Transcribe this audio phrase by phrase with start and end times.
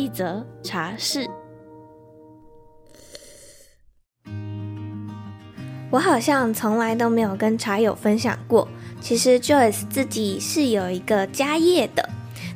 [0.00, 1.28] 一则茶室。
[5.90, 8.66] 我好像从来都没有跟茶友分享过，
[8.98, 12.08] 其实 Joyce 自己是有一个家业的，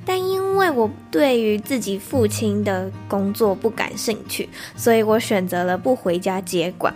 [0.06, 6.94] 但因为我对于自己父亲的工作不感兴趣，所以我选择了不回家接管。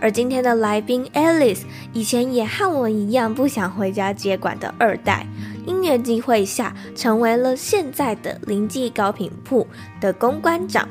[0.00, 5.26] 而今天的来宾 Alice，以前也和我一样不想回家接管的二代，
[5.66, 9.66] 因缘际会下，成为了现在的林记糕品铺
[10.00, 10.88] 的公关长，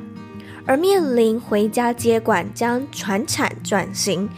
[0.66, 4.30] 而面临回家接管将传产转型。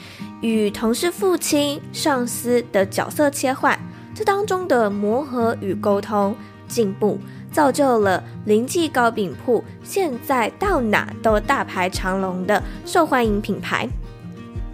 [0.42, 3.80] 与同事、父亲、上司的角色切换，
[4.14, 6.36] 这当中的磨合与沟通
[6.68, 7.18] 进步，
[7.50, 13.88] 造就了林记糕饼铺现在到哪都大排长龙的受欢迎品牌。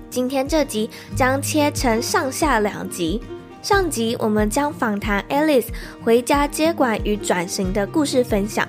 [0.10, 3.22] 今天这集将切成上下两集，
[3.62, 5.68] 上集我们将访谈 Alice
[6.02, 8.66] 回家接管与转型的故事分享。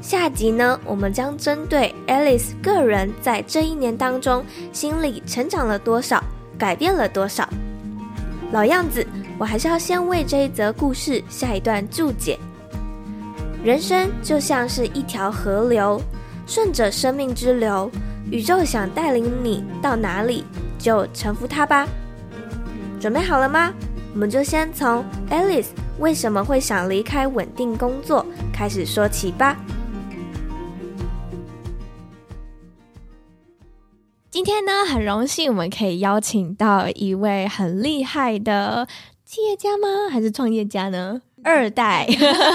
[0.00, 6.22] 下集呢，我们将针对 Alice 个人在这一年当中心里成长了多少，
[6.58, 7.48] 改变了多少。
[8.50, 9.06] 老样子，
[9.38, 12.38] 我还是要先为这一则故事下一段注解。
[13.62, 16.00] 人生就像是一条河流，
[16.44, 17.88] 顺着生命之流，
[18.30, 20.44] 宇宙想带领你到哪里，
[20.76, 21.86] 就臣服它吧。
[23.00, 23.72] 准备好了吗？
[24.14, 25.66] 我们就先从 Alice
[25.98, 29.56] 为什么会想离开稳定工作开始说起吧。
[34.30, 38.86] 今天呢，很荣幸我们可以邀请到一位很厉害的
[39.24, 40.08] 企业家吗？
[40.08, 41.20] 还是创业家呢？
[41.42, 42.06] 二代，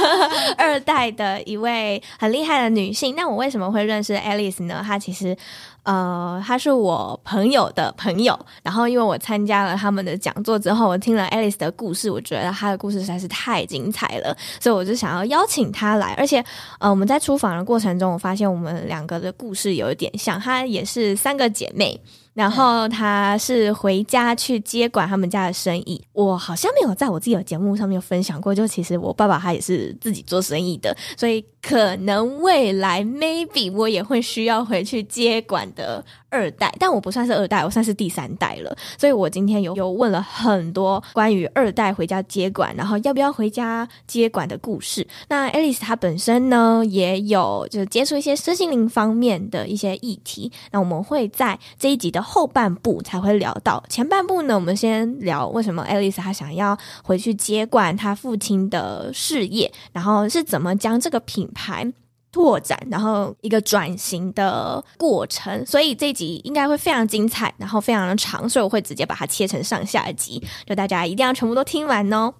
[0.57, 3.15] 二代的一位很厉害的女性。
[3.17, 4.81] 那我为什么会认识 Alice 呢？
[4.81, 5.35] 她其实。
[5.83, 16.13] 呃，他是我朋友的朋友，然后因为我参加了他们的讲座之后，我听了 Alice 的故事，我觉得她的故事实在是太精彩了，所以我就想要邀请她来。
[16.17, 16.43] 而且，
[16.79, 21.99] 呃，我们在出访的过程中，我发现我们两个的故事有一点像，她也是三个姐妹。
[22.39, 26.01] 然后他是回家去接管他们家的生意。
[26.13, 36.01] 我好像没有在我自己的节目上面分享过，就其实我爸爸他也是自己做生意的，所以可能未来 maybe 我也会需要回去接管的。
[36.31, 38.77] 二代，但我不算是二代，我算是第三代了。
[38.99, 45.07] 所以我今天有有问了很多关于二代回家接管，然后要不要回家接管的故事。
[45.27, 50.51] 那 Alice 她本身呢，也有就是接触一些身心灵方面的一些议题。
[50.69, 61.91] 那我们会在这一集的后半部才会聊到，前半部呢，我们先聊为什么 Alice 她想要回去接管她父亲的事业，然后是怎么将这个品牌。
[62.31, 72.31] 拓展，然后一个转型的过程，所以这集应该会非常精彩，然后非常的长，所以我会直接把它切成上下集，就大家一定要全部都听完哦。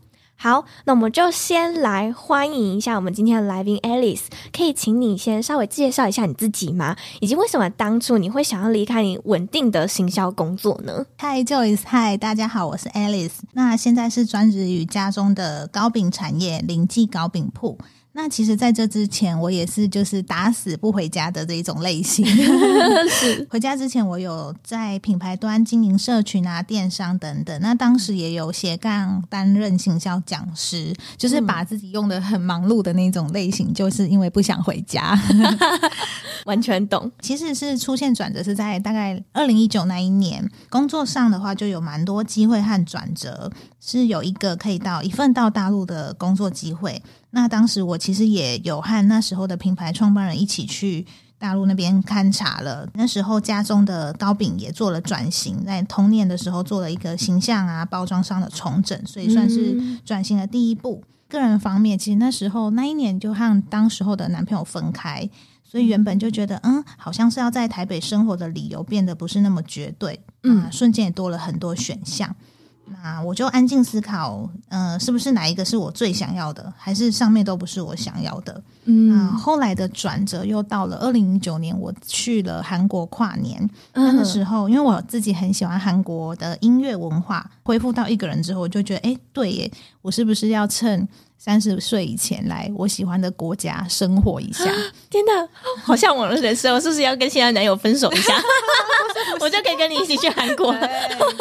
[0.41, 4.21] 好，那我们就先来欢迎一下我们今天的来宾 Alice，
[4.53, 6.95] 可以请你先稍微介绍一下你自己吗？
[7.19, 17.77] 以及为什么当初你会想要离开你稳定的行销工作呢？Hi Joyce，Hi，大家好，我是 Alice，那现在是专职于家中的糕饼产业，林记糕饼铺。
[18.13, 22.25] 那其实，在这之前，我也是就是打死不回家的这一种类型。
[23.49, 27.61] 回家之前，我有在品牌端经营社群啊、电商等等。
[27.61, 35.17] 那当时也有斜杠担任行销讲师，就是把自己用的很忙碌的那种类型，就是因为不想回家。
[36.45, 37.09] 完全懂。
[37.21, 47.01] 其实是出现转折是在大概二零一九那一年，工作上的话就有蛮多机会和转折，是有一个可以到一份到大陆的工作机会。
[47.31, 51.05] 那当时我其实也有和那时候的品牌创办人一起去
[51.37, 52.89] 大陆那边勘察了。
[52.93, 61.03] 那时候家中的糕饼也做了转型，在同年的时候做了一个形象啊、包装上的重整，所以算是转型的第一步。
[61.03, 65.29] 嗯、个人方面，其实那时候那一年就和当时候的男朋友分开，
[65.63, 72.35] 所以原本就觉得嗯，好像是要在台北生活的理由变得不是那么绝对，嗯，瞬间也多了很多选项。
[72.91, 78.61] 那我就安静思考，嗯、呃，是不是哪一个是我最想要的，还是上面都不是我想要的？
[78.85, 83.69] 嗯，那后来的转折又到了二零一九年，我去了韩国跨年。
[83.93, 91.07] 那个时候，因为我自己很喜欢韩国的音乐文化，恢复到一个人之后，我就觉得，哎，对耶，我是不是要趁
[91.37, 94.63] 三十岁以前来我喜欢的国家生活一下？
[95.09, 95.47] 天哪，
[95.83, 96.73] 好像我的人生！
[96.73, 98.33] 我是不是要跟现在男友分手一下？
[99.39, 100.87] 我就可以跟你一起去韩国了。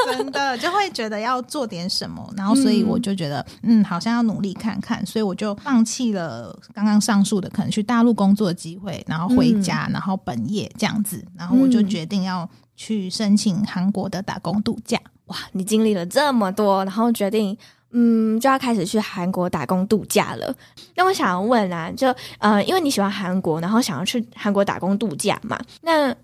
[0.06, 15.00] 真的就会觉得要做点什么，然后所以我就觉得，嗯，嗯，好像要努力看看，所以我就放弃了刚刚上述的可能去大陆工作的机会，然后回家，嗯、然后本业这样子，然后我就决定要去申请韩国的打工度假。
[15.26, 17.56] 哇，你经历了这么多，然后决定，
[17.92, 20.54] 嗯，就要开始去韩国打工度假了。
[20.94, 25.58] 那我想要问啊，就呃，因为你喜欢韩国，然后想要去韩国打工度假嘛？
[25.80, 26.14] 那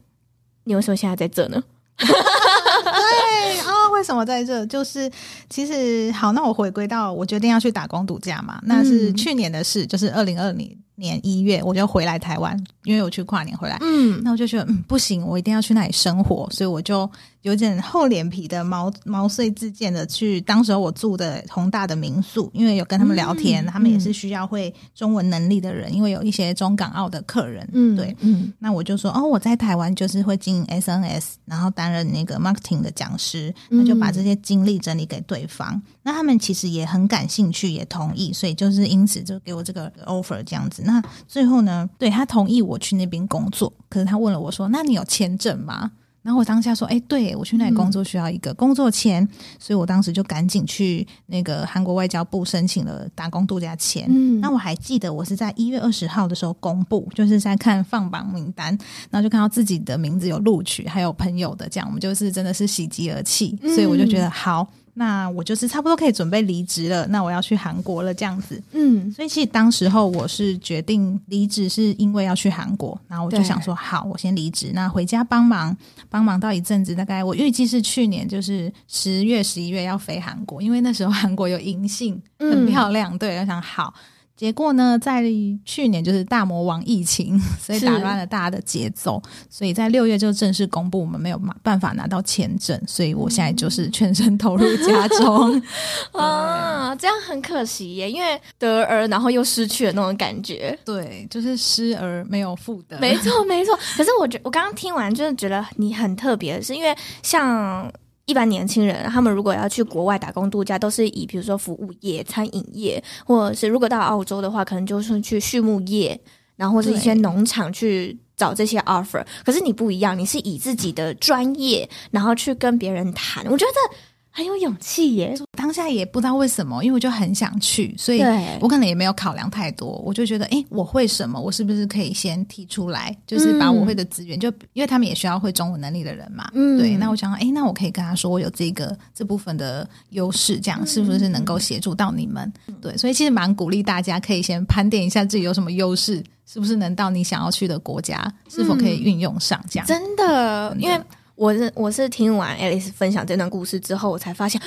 [0.65, 1.63] 你为什么现在在这呢？
[1.97, 4.67] 对啊、哦，为什么在这？
[4.67, 5.11] 就是
[5.49, 17.11] 其实好，那我回归到我决定要去打工度假嘛，那是去年的事，就是二零二零年一月，我就回来台湾，因为我去跨年回来，嗯，那我就觉得嗯不行，我一定要去那里生活，所以我就
[17.43, 40.84] 有点厚脸皮的毛毛遂自荐的去，当时候我住的宏大的民宿，因为有跟他们聊天，嗯、他们也是需要会中文能力的人，因为有一些中港澳的客人，嗯，对，嗯，那我就说哦，我在台湾就是会经营 SNS，然后担任那个 marketing 的讲师，那就把这些经历整理给对方，那他们其实也很感兴趣，也同意，所以就是因此就给我这个 offer 这样子。
[40.85, 41.89] 那最后呢？
[41.99, 45.91] 对，他同意我去那边工作，可是他问了我说：“那你有签证吗？”
[46.23, 49.29] 然后我当下说：“哎，对，我去那里工作需要一个工作签，嗯、
[49.59, 54.07] 所以我当时就赶紧去那个韩国外交部申请了打工度假签。
[54.09, 58.69] 嗯，那我还记得我是在一月二十号的时候公布，就是在看放榜名单，
[59.11, 68.63] 然后就看到自己的名字有录取，还有朋友的这样，我们就是真的是喜极而泣，所以我就觉得好。”那我就是差不多可以准备离职了，那我要去韩国了，这样子。
[68.73, 75.77] 嗯，所以其实当时候我是决定离职，是因为要去韩国，然后我就想说，好，我先离职，那回家帮忙，
[76.09, 83.15] 帮忙到一阵子，大概我预计是去年就是十月、十一月要飞韩国，因为那时候韩国有银杏，很漂亮。
[83.15, 83.93] 嗯、对，我想好。
[84.37, 85.23] 结果呢，在
[85.65, 95.63] 去年就是大魔王疫情， 所以打乱了大家的节奏，所以在六月就正式公布我们没有办法拿到签证，所以我现在就是全身投入家中
[96.13, 103.79] 啊，这样很可惜耶，因为得而然后又失去了那种感觉，对，就是失而没有复得，没错没错。
[103.97, 107.91] 可是我觉我刚刚听完就是觉得你很特别的是因为像。
[108.27, 116.19] 一般年轻人，他们如果要去国外打工度假，都是以比如说服务业、餐饮业，或者是如果到澳洲的话，可能就是去畜牧业，
[116.57, 119.25] 然后或者一些农场去找这些 offer。
[119.45, 123.45] 可是你不一样，你是以自己的专业，然后去跟别人谈。
[123.51, 123.97] 我觉得。
[124.37, 125.33] 很有勇气耶！
[125.57, 128.21] 当下也不知道为什么，因为我就很想去，所以
[128.61, 129.91] 我可能也没有考量太多。
[130.05, 131.41] 我就觉得，哎，我会什么？
[131.41, 133.17] 我是不是可以先提出来？
[133.29, 136.51] 就是把我会的资源，嗯、就因为他们也需要会中文能力的人嘛。
[136.53, 136.97] 嗯，对。
[136.97, 142.53] 那我想，哎，那我可以跟他说，我有这个这部分的优势，这样是不是能够协助到你们？
[142.67, 149.65] 嗯、对，所以其实蛮鼓励大家可以先盘点一下自己有什么优势，是不是能到你想要去的国家，是否可以运用上？
[149.71, 151.01] 这样、嗯、真的，真的因为。
[151.37, 154.61] 我是我是听完 Alice 分享这段故事之后，我才发现，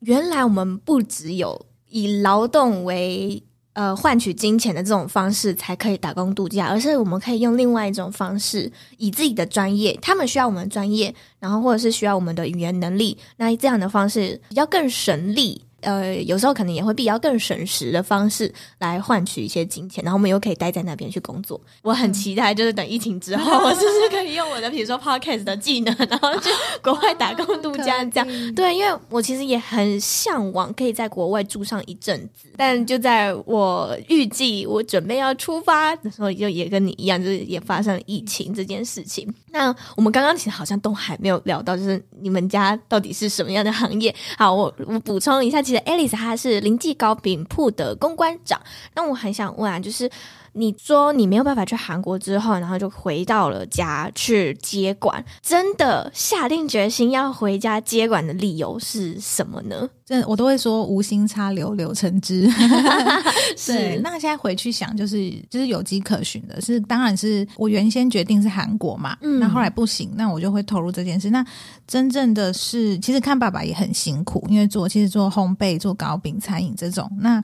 [0.00, 15.62] 原来我们不只有以劳动为呃换取金钱的这种方式才可以打工度假，而是我们可以用另外一种方式，以自己的专业，他们需要我们的专业，然后或者是需要我们的语言能力，那这样的方式比较更省力。
[15.84, 21.60] 呃，有时候可能也会比较更省时的方式来换取一些金钱，然后我们又可以待在那边去工作。
[21.82, 26.48] 我很期待，就是等疫情之后， 我是不是可以用我的，比如说 podcast 的技能，然后去
[26.82, 28.26] 国外打工度假这样。
[28.54, 39.32] 对，因为我其实也很向往可以在国外住上一阵子，但就在我预计我准备要出发的时候，就也跟你一样，就是也发生了疫情这件事情。
[39.50, 44.14] 那我们刚刚其实好像都还没有聊到，就是你们家到底是什么样的行业？
[44.36, 48.60] 好，我我补充一下，其实 Alice 她是林记糕饼铺的公关长。
[48.94, 50.10] 那我很想问啊，就是
[50.54, 59.88] 你说你没有办法去韩国之后，然后就回到了家去接管，真的下定决心要回家接管的理由是什么呢？
[60.06, 62.48] 这我都会说无心插柳柳成枝。
[63.56, 66.60] 是对，那现在回去想，就是就是有迹可循的。
[66.60, 71.30] 是，当然是我原先决定是韩国嘛，嗯，那后来不行，那我就会投入这件事。
[71.30, 71.44] 那
[71.86, 77.42] 真正的是，其实看爸爸也很辛苦，因为做其实做烘焙、做糕饼、餐饮这种，那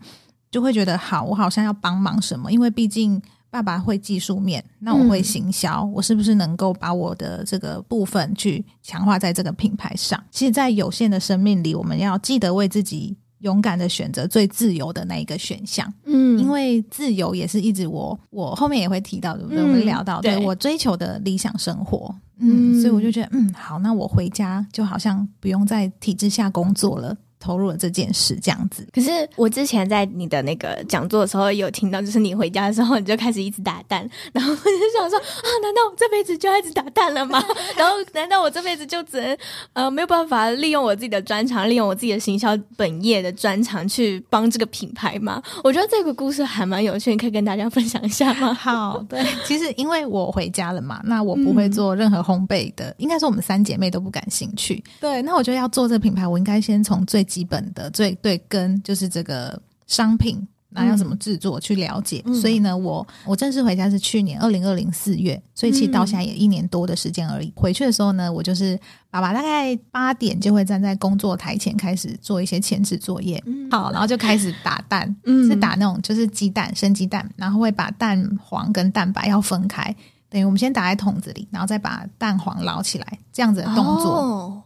[0.50, 3.20] 就会觉得好，我好像要帮忙什么，因为毕竟。
[3.52, 10.22] 爸爸会技术面，那我会行销，嗯、我是不是能够把我的这个部分去强化在这个品牌上？
[10.30, 15.92] 其实，在有限的生命里，我们要记得为自己勇敢的选择最自由的那一个选项。
[16.04, 19.60] 嗯，因为自由也是一直我我后面也会提到，对不对？
[19.64, 22.14] 我们聊到，对，对我追求的理想生活。
[22.38, 27.16] 嗯，嗯，所以我就觉得，嗯，好，那我回家就好像不用在体制下工作了。
[27.40, 28.86] 投入了这件事，这样子。
[28.92, 37.42] 可是我之前在你的那个讲座的时候有听到，就是你回家的时候你就开始一直打蛋，然后我就想说啊，难道我这辈子就要一直打蛋了吗？
[37.76, 39.36] 然后难道我这辈子就只能
[39.72, 45.42] 呃没有办法利用我自己的专长，利用我自己的行销本业的专长去帮这个品牌吗？
[45.64, 48.52] 我觉得这个故事还蛮有趣，你可以跟大家分享一下吗？
[48.52, 54.82] 好， 对，其实因为我回家了嘛，那我不会做任何烘焙的，嗯、应该说我们三姐妹都不感兴趣。
[55.00, 62.22] 对，那我觉得要做这个品牌，我应该先从最基本的最对跟，就是这个商品，那要怎么制作去了解。
[62.26, 67.48] 嗯、所以呢，我我正式回家是去年二零二零四月，所以其实到现在也一年多的时间而已。
[67.48, 68.78] 嗯、回去的时候呢，我就是
[69.10, 79.94] 爸爸大概八点就会站在工作台前开始做一些前置作业，嗯、好，然后就开始打蛋，嗯、是打那种就是鸡蛋生鸡蛋，然后会把蛋黄跟蛋白要分开，
[80.28, 84.12] 等于我们先打在桶子里，然后再把蛋黄捞起来，这样子的动作。
[84.12, 84.59] 哦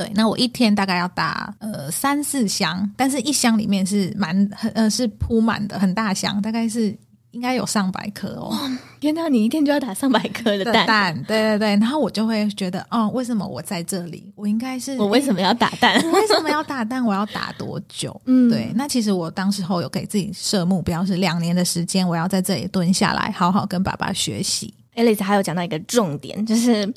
[0.00, 6.96] 对，那我一天大概要打呃三四箱，但是一箱里面是蛮很呃是铺满的很大箱，大概是
[7.32, 8.56] 应该有上百颗哦。
[8.98, 10.72] 天哪，你一天就要打上百颗的蛋？
[10.72, 11.68] 的蛋，对对对。
[11.76, 14.32] 然后我就会觉得，哦，为什么我在这里？
[14.34, 15.94] 我应该是我为什么要打蛋？
[16.12, 17.04] 为什么要打蛋？
[17.04, 18.18] 我要打多久？
[18.24, 18.72] 嗯，对。
[18.74, 24.72] 那其实我当时候有给自己设目标是两年的时间，我要在这里蹲下来，好好跟爸爸学习。
[24.96, 26.90] Alice 还有讲到一个重点，就是。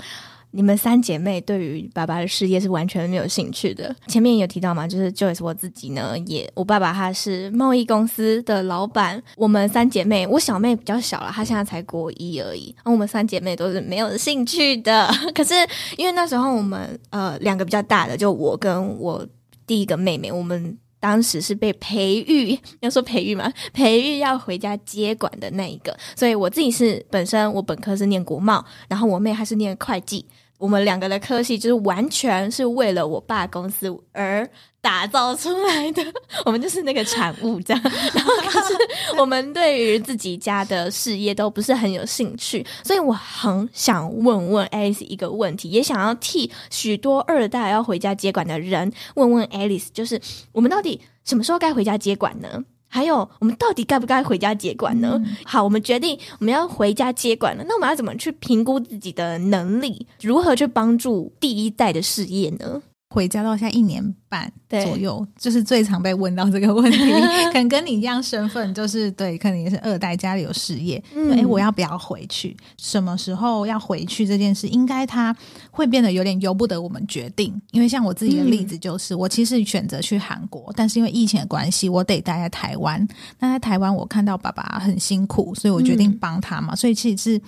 [0.56, 3.94] 你们三姐妹对于爸爸的事业是完全没有兴趣的。
[4.06, 9.22] 前面有提到嘛，就是 Joyce 我自己呢，也我爸爸他是贸易公司的老板。
[9.36, 12.72] 我们三姐妹，我小妹比较小了，她现在才国一而已。
[12.78, 15.12] 然后我们三姐妹都是没有兴趣的。
[15.34, 15.56] 可是
[15.98, 19.28] 因为那时候我们呃两个比较大的，就我跟我
[19.66, 25.98] 第一个妹妹，我们当时是被培育，要说培育嘛， 培育要回家接管的那一个。
[26.16, 30.24] 所以我自己是本身我本科是念国贸，然后我妹她是念会计。
[30.64, 36.02] 我们两个的科系就是完全是为了我爸公司而打造出来的，
[36.46, 37.84] 我们就是那个产物这样。
[38.14, 38.74] 然后可是
[39.18, 50.18] 我们对于自己家的事业都不是很有兴趣，所以我很想问问 Alice 一个问题，也想要替许多二代要回家接管的人问问 Alice，就是
[50.54, 52.64] 我们到底什么时候该回家接管呢？
[52.94, 55.20] 还有，我们到底该不该回家接管呢？
[55.26, 57.66] 嗯、好，我们决定我们要回家接管了。
[57.68, 60.06] 那我们要怎么去评估自己的能力？
[60.22, 62.84] 如何去帮助第一代的事业呢？
[63.14, 66.98] 回家到现在一年半左右，就是最常被问到这个问题。
[67.54, 70.98] 可能跟你一样身份，就是对，可能也是二代，家里有事业。
[71.12, 72.58] 哎、嗯，我要不要回去？
[72.76, 74.26] 什么时候要回去？
[74.26, 75.36] 这件事应该它
[75.70, 77.54] 会变得有点由不得我们决定。
[77.70, 83.08] 因为像我自己的例子，就是、嗯、我其实选择去韩国，但是因为疫情的关系，我得待在台湾。
[83.38, 86.74] 那在台湾，我看到爸爸很辛苦，所以我决定帮他嘛。
[86.74, 87.42] 嗯、所以其实是。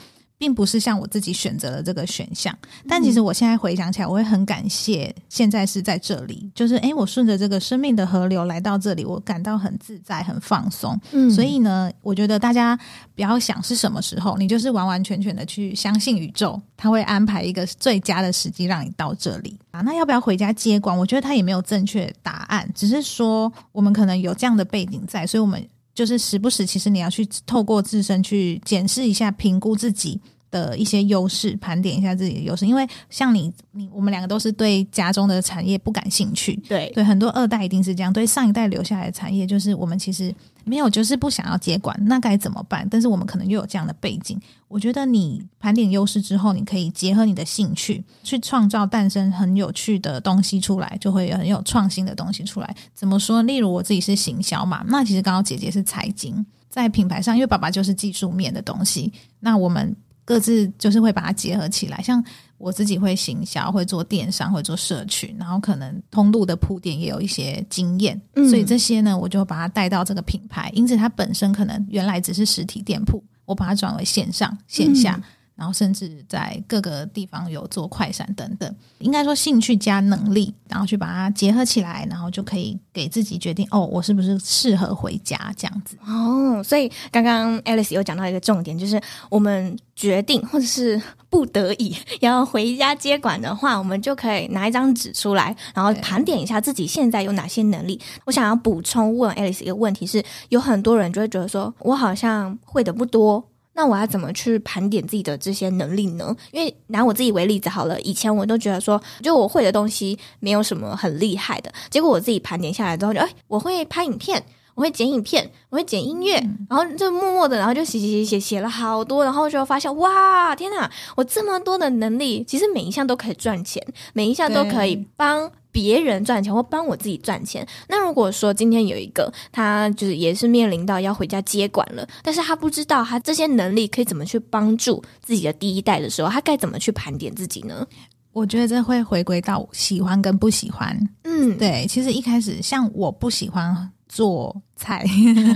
[0.46, 2.56] 并不是像我自己选择了这个选项，
[2.88, 10.96] 但其实我现在回想起来，我会很感谢现在是在这里，就是诶，我顺着这个生命的河流来到这里，我感到很自在、很放松。
[11.14, 12.78] 嗯，所以呢，我觉得大家
[13.16, 19.82] 不要想是什么时候，你就是完完全全的去相信宇宙，他会安排一个最佳的时机让你到这里啊。
[19.82, 20.96] 那要不要回家接管？
[20.96, 25.68] 我觉得他也没有正确答案，只是说我们可能有这样的背景在，所以我们。
[25.96, 30.20] 就是时不时，其实你要去透过自身去检视一下，评估自己
[30.56, 32.66] 的一些优势，盘点一下自己的优势。
[32.66, 40.34] 因为像你，你我们两个都是对家中的产业不感兴趣，对对，很多二代一定是这样，对上一代留下来的产业，就是我们其实。
[40.68, 42.88] 没有，就是不想要接管，那该怎么办？
[42.90, 44.36] 但是我们可能又有这样的背景。
[44.68, 52.76] 我觉得你盘点优势之后，你可以结合你的兴趣，去创造诞生很有趣的东西出来，就会有很有创新的东西出来。
[52.96, 53.44] 怎么说？
[53.44, 62.22] 例如我自己是行销嘛，那其实刚刚姐姐是财经，在品牌上，因为爸爸就是技术面的东西，那我们各自就是会把它结合起来，像。
[62.58, 70.72] 我自己会行销，会做电商，会做社群，然后可能通路的铺垫也有一些经验，嗯、所以这些呢，我就把它带到这个品牌。
[70.74, 75.22] 因此，它本身可能原来只是实体店铺，我把它转为线上线下。
[75.56, 86.62] 然后甚至在各个地方有做快闪等等，应该说兴趣加能力，然后去把它结合起来，然后就可以给自己决定哦，我是不是适合回家这样子哦。
[86.64, 98.00] 所以刚刚 Alice 有讲到一个重点，就是我们决定或者是不得已 要回家接管的话，我们就可以拿一张纸出来，然后盘点一下自己现在有哪些能力。
[98.26, 103.44] 我想要补充问 Alice 一个问题是，有很多人就会觉得说我好像会的不多。
[103.75, 106.36] 那我要怎么去盘点自己的这些能力呢？
[106.51, 111.72] 因为拿我自己为例子好了，以前我都觉得说，就我会的东西没有什么很厉害的。
[111.89, 114.44] 结果我自己盘点下来之后就，哎，我会拍影片，
[114.75, 123.82] 我会剪影片，我会剪音乐，嗯、然后就默默的，然后就写写写写写了好多，然后就发现哇，天哪，我这么多的能力，其实每一项都可以赚钱，
[124.13, 127.65] 每一项都可以帮别人赚钱或帮我自己赚钱。
[127.88, 137.88] 那如果说今天有一个他就是也是面临到要回家接管了，但是他不知道他这些能力可以怎么去帮助自己的第一代的时候，他该怎么去盘点自己呢？
[138.34, 140.98] 我觉得这会回归到喜欢跟不喜欢。
[141.24, 145.04] 嗯，对，其实一开始像我不喜欢做菜，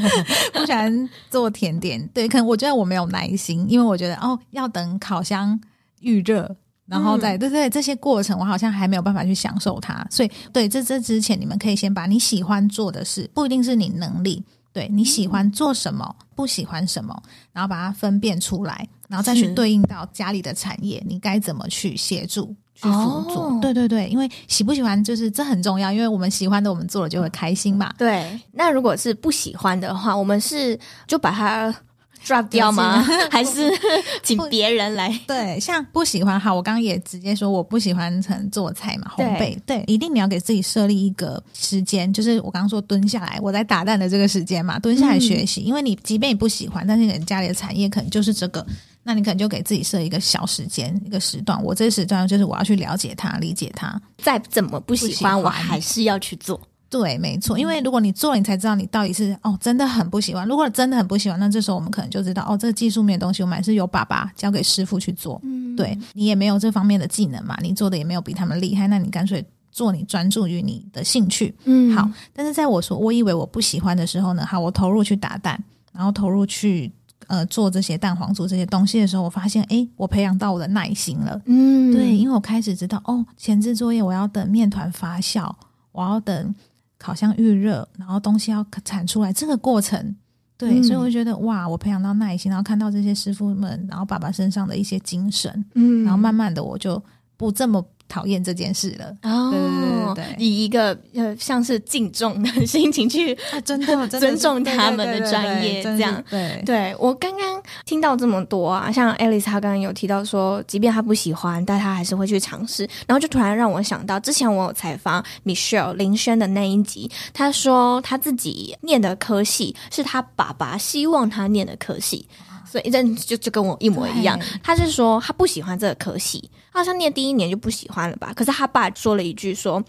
[0.51, 5.57] 不喜欢做甜点，对，可能我觉得我没有耐心，因为我觉得哦，要等烤箱
[6.01, 6.53] 预热，
[6.85, 10.05] 然后再、嗯、对对这些过程，我好像还没有办法去享受它。
[10.11, 17.17] 所以，对这这之前，你们可以先把你喜欢做的事，不一定是你能力，对你喜欢做什么，不喜欢什么，
[17.53, 22.53] 然后把它分辨出来，然后再去对应到家里的产业，你该怎么去协助。
[22.81, 27.91] 去辅助，哦、对对对，因为喜不喜欢就是这很重要，因为我们喜欢的，我们做了就会开心嘛。
[27.97, 31.73] 对，那如果是不喜欢的话，我们是就把它
[32.25, 33.01] drop 掉吗？
[33.29, 33.69] 还是
[34.23, 35.09] 请别人来？
[35.27, 39.37] 对，像不喜欢，哈，我刚刚也直接说我不喜欢成做菜嘛，烘焙。
[39.37, 45.61] 对，对，一定你要给自己设立一个时间，就是我刚刚说蹲下来，我在打蛋的这个时间嘛，蹲下来学习。
[45.61, 48.65] 嗯、因为你即便你不喜欢，但是你家里的产业可能就是这个。
[49.09, 51.59] 那你可能就给自己设一个小时间，一个时段。
[51.63, 53.99] 我这个时段就是我要去了解它、理解它。
[54.19, 56.61] 再怎么不喜欢，喜欢我还是要去做。
[56.91, 57.57] 对，没错。
[57.57, 60.47] 因为如果你做了，你才知道你到底是哦，真的很不喜欢。
[60.47, 65.41] 如果真的很不喜欢，那这时候我们可能就知道哦，这个技术面的东西我们还是由爸爸交给师傅去做。
[65.43, 71.55] 嗯，对，你也没有这方面的技能嘛，你做的也没有比他们厉害，那你干脆做你专注于你的兴趣。
[71.63, 72.07] 嗯，好。
[72.31, 75.59] 但是在我说我以为我不喜欢的时候呢，好，我投入去打蛋，
[75.91, 76.91] 然后投入去。
[77.29, 81.39] 呃，做这些蛋黄酥这些东西的时候，我发现，哎，我培养到我的耐心了。
[81.45, 85.47] 嗯，对，因为我开始知道，哦，前置作业我要等面团发酵，
[85.91, 86.55] 我要等
[86.97, 90.15] 烤箱预热，然后东西要产出来，这个过程，
[90.57, 96.99] 对，嗯、所以我就觉得，哇，我培养到耐心，然后看到这些师傅们，然后爸爸身上的一些精神，嗯，然后慢慢的我就
[97.37, 97.85] 不这么。
[98.09, 106.95] 讨厌这件事了哦，对对对对，以一个呃像是敬重的心情去 真的尊重他们的专业，这样对对。
[106.99, 112.83] 我刚刚听到这么多啊，像 Alice 她刚刚有提到说，即便她不喜欢，但她还是会去尝试。
[113.07, 122.27] 然后就突然让我想到，之前我有采访 Michelle 林轩的那一集，她说她自己念的科系是她爸爸希望她念的科系。
[122.71, 124.37] 所以，这就就跟我一模一样。
[124.37, 128.33] 对他是说他不喜欢这个科系，他好像念第一年就不喜欢了吧？
[128.35, 129.83] 可是他爸说了一句说。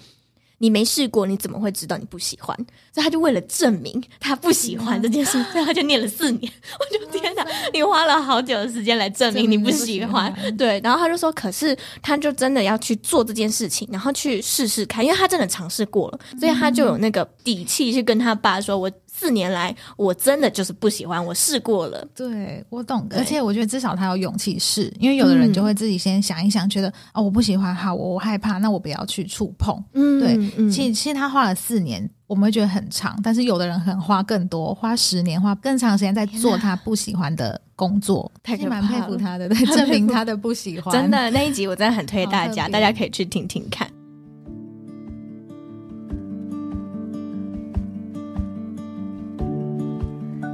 [0.62, 2.54] 你没试过，你怎么会知道你不喜欢？
[2.92, 6.52] 所以他就为了证明他不喜欢这件事，所以他就念了四年。
[6.78, 10.30] 我就天哪，你花了好久的时间来证明你不喜欢。
[10.58, 29.76] 对，然后他就说，可是他就真的要去做这件事情，然后去试试看，因为他真的尝试过了，所以他就有那个底气去跟他爸说：“我四年来我真的就是不喜欢，我试过了。”对，我懂，而且我觉得至少他有勇气试，因为有的人就会自己先想一想，觉得哦，我不喜欢，好，我我害怕，那我不要去触碰。
[29.92, 30.36] 嗯，对。
[30.56, 40.90] 嗯，其实其实他花了四年，我们会觉得很长，但是有的人可能花更多，花十年，花更长时间在做他不喜欢的工作， 太可怕了，蛮佩服他的，对， 证明他的不喜欢。
[40.94, 43.86] 真的那一集我真的很推大家，大家可以去听听看。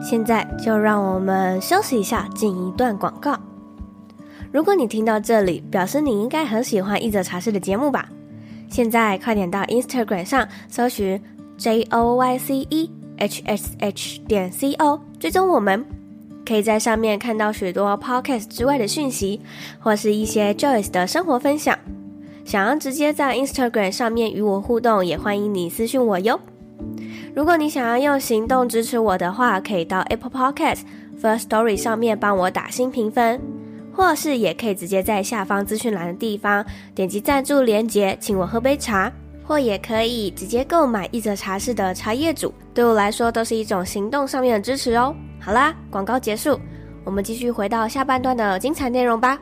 [0.08, 3.36] 现在就让我们休息一下，进一段广告。
[4.52, 8.08] 如果你听到这里，表示你应该很喜欢一则茶室的节目吧。
[8.70, 11.20] 现在快点到 Instagram 上搜寻
[11.58, 15.84] J O Y C E H S H 点 C O，追踪我们，
[16.46, 19.40] 可以在上面看到许多 Podcast 之外的讯息，
[19.80, 21.76] 或是一些 Joyce 的生活分享。
[22.44, 26.38] 想要直接在 Instagram 上面与我互动，也欢迎你私讯我哟。
[27.36, 30.78] 如果你想要用行动支持我的话，可以到 Apple Podcast
[31.20, 33.38] First Story 上面帮我打新评分。
[33.92, 39.12] 或是也可以直接在下方资讯栏的地方点击赞助连结，请我喝杯茶，
[39.44, 45.14] 或也可以直接购买一则茶室的茶叶组，对我来说都是一种行动上面的支持哦。
[45.38, 46.58] 好啦，广告结束，
[47.04, 49.38] 我们继续回到下半段的精彩内容吧。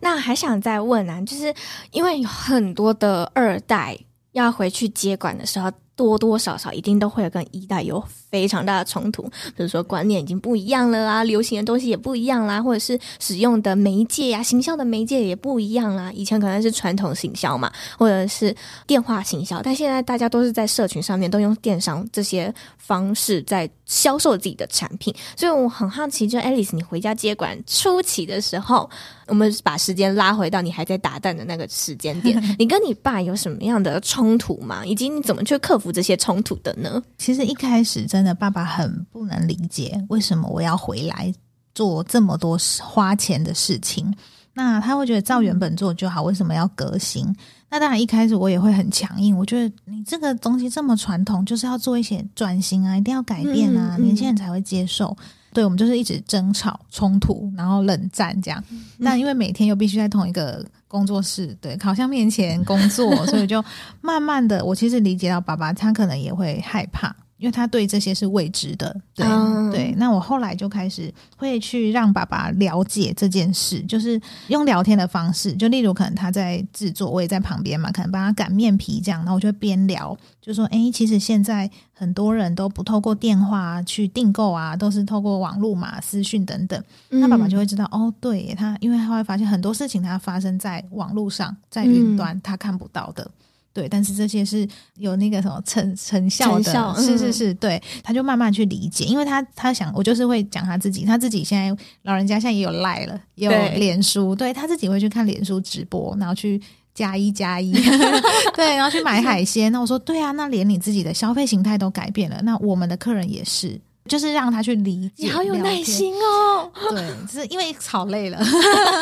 [0.00, 1.54] 那还想再问啊，就是
[1.92, 3.98] 因为有很多的二代
[4.32, 5.70] 要回去接管的时候。
[5.96, 16.10] 多多少少一定都会有跟一代有非常大的冲突，比如说观念已经不一样了啦，流行的东西也不一样啦，或者是使用的媒介呀、行销的媒介也不一样啦。
[16.14, 28.88] 以前可能是传统行销嘛，或者是电话行销，但现在大家都是在社群上面都用电商这些方式在销售自己的产品，所以我很好奇，就 Alice，你回家接管初期的时候，
[29.26, 34.86] 我们把时间拉回到你还在打蛋的那个时间点， 你跟你爸有什么样的冲突吗？
[34.86, 37.02] 以及你怎么去克服这些冲突的呢？
[37.18, 41.34] 其实一开始真的，爸爸很不能理解为什么我要回来
[41.74, 44.14] 做这么多花钱的事情。
[44.62, 47.34] 那他会觉得照原本做就好，为什么要革新？
[47.70, 49.34] 那当然，一开始我也会很强硬。
[49.34, 55.16] 我觉得你这个东西这么传统，就是要做一些转型啊，一定要改变啊，嗯嗯、年轻人才会接受。
[55.54, 58.62] 对，我们就是一直争吵、冲突，然后冷战这样。
[58.98, 63.64] 那、嗯、因为每天又必须在同一个工作室，对，烤箱面前工作，所以就
[64.02, 67.16] 慢慢的，我其实理解到爸爸他可能也会害怕。
[67.40, 69.94] 因为他对这些是未知的，对、嗯、对。
[69.96, 86.78] 那我后来就开始会去让爸爸了解这件事，就是用聊天的方式，就例如可能他在制作，我也在旁边嘛，可能帮他擀面皮这样，然后我就边聊，就说：“哎，其实现在很多人都不透过电话去订购啊，都是透过网络嘛、私讯等等。
[87.08, 93.30] 嗯”那爸爸就会知道，哦，对他，因为他会发现很多事情他发生在网络上，在云端，他看不到的。
[93.70, 106.60] 嗯对，但是这些是有那个什么成成效的，效是是是，对，他就慢慢去理解，因为他他想，我就是会讲他自己，他自己现在老人家现在也有赖了，也有脸书，对，对他自己会去看脸书直播，然后去
[106.92, 107.72] 加一加一，
[108.56, 109.70] 对，然后去买海鲜。
[109.70, 113.80] 那我说，对啊，那连你自己的消费形态都改变了，那我们的客人也是。
[114.10, 116.68] 就是让他去理解，你好有耐心哦。
[116.90, 117.00] 对，
[117.32, 118.42] 就是因为吵累了，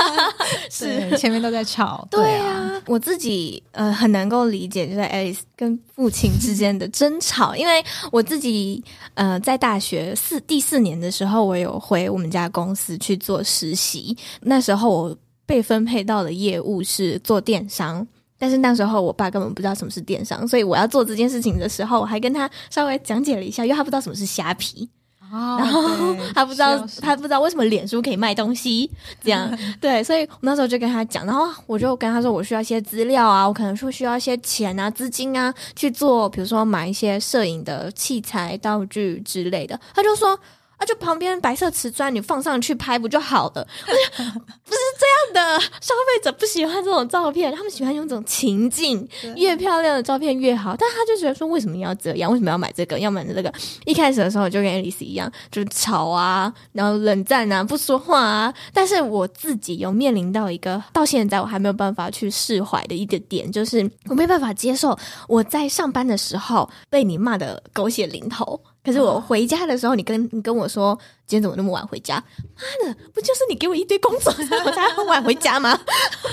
[0.71, 2.07] 是前面都在吵。
[2.11, 15.17] 对啊，我自己呃很能够理解，就是 Alice 跟父亲之间的争吵，因为我自己呃在大学四第四年的时候，我有回我们家公司去做实习，那时候我
[15.47, 18.07] 被分配到的业务是做电商。
[18.41, 24.89] 但是那时候我爸根本不知道什么是电商，所以我要做这件事情的时候，我还跟他稍微讲解了一下，因为他不知道什么是虾皮，
[25.33, 28.91] 哦、然后 他不知道他不知道为什么脸书可以卖东西，
[29.23, 40.39] 这样 对，所以我那时候就跟他讲，然后我就跟他说我需要一些资料啊，我可能说需要一些钱啊、资金啊去做，比如说买一些摄影的器材、道具之类的，他就说。
[40.79, 43.67] 啊，就旁边白色瓷砖，你放上去拍不就好了？
[43.85, 50.77] 不是这样的，消费者不喜欢这种照片，他们喜欢用这种情境，越漂亮的照片越好。
[50.79, 52.31] 但他就觉得说，为什么要这样？
[52.31, 52.99] 为什么要买这个？
[52.99, 53.53] 要买这个？
[53.85, 58.55] 一开始的时候就跟 Alice 一样，就是吵啊，然后冷战啊，不说话啊。
[58.73, 68.61] 但是我自己有面临到一个到现在我还没有办法去释怀的一个点，就是我没办法接受我在上班的时候被你骂的狗血淋头。
[68.85, 72.15] 可是我回家的时候，你跟你跟我说今天怎么那么晚回家？
[72.17, 74.33] 妈的，不就是你给我一堆工作，
[74.65, 75.79] 我才很晚回家吗？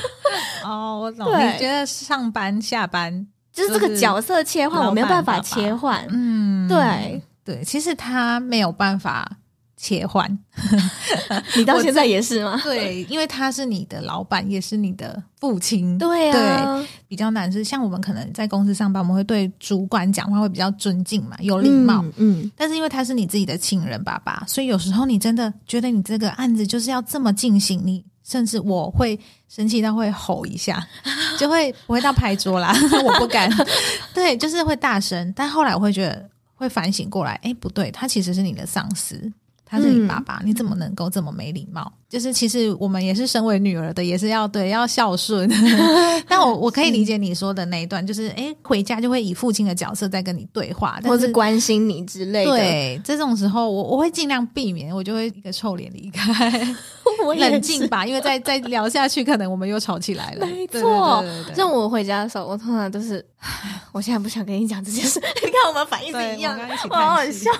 [0.64, 1.28] 哦，我懂。
[1.28, 6.06] 你觉得上班下班就是这个角色切换，我没有办法切换。
[6.10, 9.30] 嗯，对对，其实他没有办法。
[9.78, 10.26] 切换，
[11.58, 12.60] 你到现在也是吗？
[12.64, 15.98] 对， 因为他是你的老板，也是你的父亲。
[15.98, 22.02] 对啊，对，比较难是像我们可能在公司上班，我们会对主管讲话会比较尊敬嘛，有礼貌。
[22.16, 30.88] 嗯，嗯，但是因为他是你自己的亲人爸爸，所以有时候你真的觉得你这个案子就是要这么进行，你甚至我会生气到会吼一下，
[31.38, 33.52] 就会不会到拍桌啦，我不敢。
[34.14, 39.32] 对，就是会大声，但后来我会觉得会反省过来，哎，不对，他其实是你的上司。
[39.66, 41.92] 他是你爸爸，嗯、你怎么能够这么没礼貌？
[42.08, 45.50] 就是其实我们也是身为女儿的，也是要对要孝顺。
[46.30, 52.52] 但我我可以理解你说的那一段，就是哎，回家就会以父亲的角色在跟你对话，或是关心你之类的。
[52.52, 56.76] 对，这种时候我我会尽量避免，我就会一个臭脸离开，
[57.38, 58.06] 冷静吧。
[58.06, 60.46] 因为再再聊下去，可能我们又吵起来了。
[60.46, 61.24] 没错，
[61.56, 63.24] 像我回家的时候，我通常都是，
[63.92, 65.20] 我现在不想跟你讲这件事。
[65.44, 67.52] 你看我们反应是一样，我好好笑。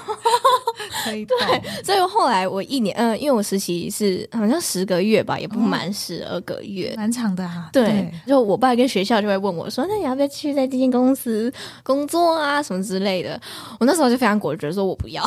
[1.04, 4.28] 可以对，所以后来我一年，嗯，因为我实习是。
[4.32, 7.70] 好像十个月吧，也不满十二个月，蛮、嗯、长的啊。
[7.72, 11.52] 对，对就我爸跟学校就会问我说：“那你要不要去在这间公司
[11.84, 13.40] 工作啊，什么之类的？”
[13.80, 15.24] 我那时候就非常果决，说我不要，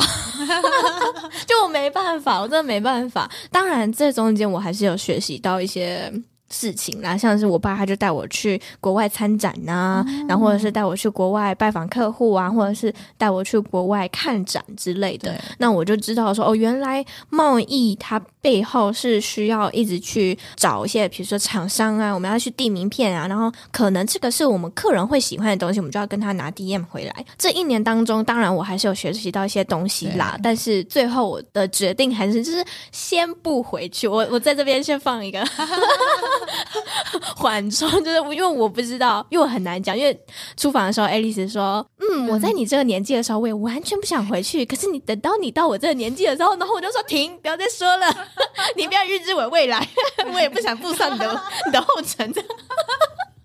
[1.47, 3.29] 就我没办法，我真的没办法。
[3.51, 6.11] 当然，这中间我还是有学习到一些。
[6.49, 15.39] 事情啦，像是我爸他就带我去国外参展呐、啊，嗯、然后或者是带我去国外拜访客户啊，或者是带我去国外看展之类的。
[15.57, 27.25] 那我就知道说，哦，原来贸易它背后是需要一直去找一些，比如说厂商啊，我们要去递名片啊，然后可能这个是我们客人会喜欢的东西，我们就要跟他拿 DM 回来。
[27.37, 35.39] 这一年当中，当然我还是有学习到一些东西啦，但是最后我的决定还是就是先不回去，我我在这边先放一个。
[37.35, 39.97] 缓冲，就是因为我不知道，因为我很难讲。
[39.97, 40.17] 因为
[40.57, 44.65] 出访的时候，爱丽丝说：“嗯，我在你这个年纪的时候，我也完全不想回去。
[44.65, 48.07] 可是你等到你到我这个年纪的时候，然后我就说停，不要再说了，
[48.75, 49.87] 你不要预知我未来，
[50.33, 52.33] 我也不想步上你的你的后尘。”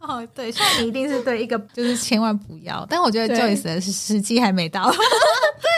[0.06, 2.86] 哦，对，所以你一定是对一个，就是千万不要。
[2.88, 4.98] 但我觉得 Joyce 的时机还没到， 对，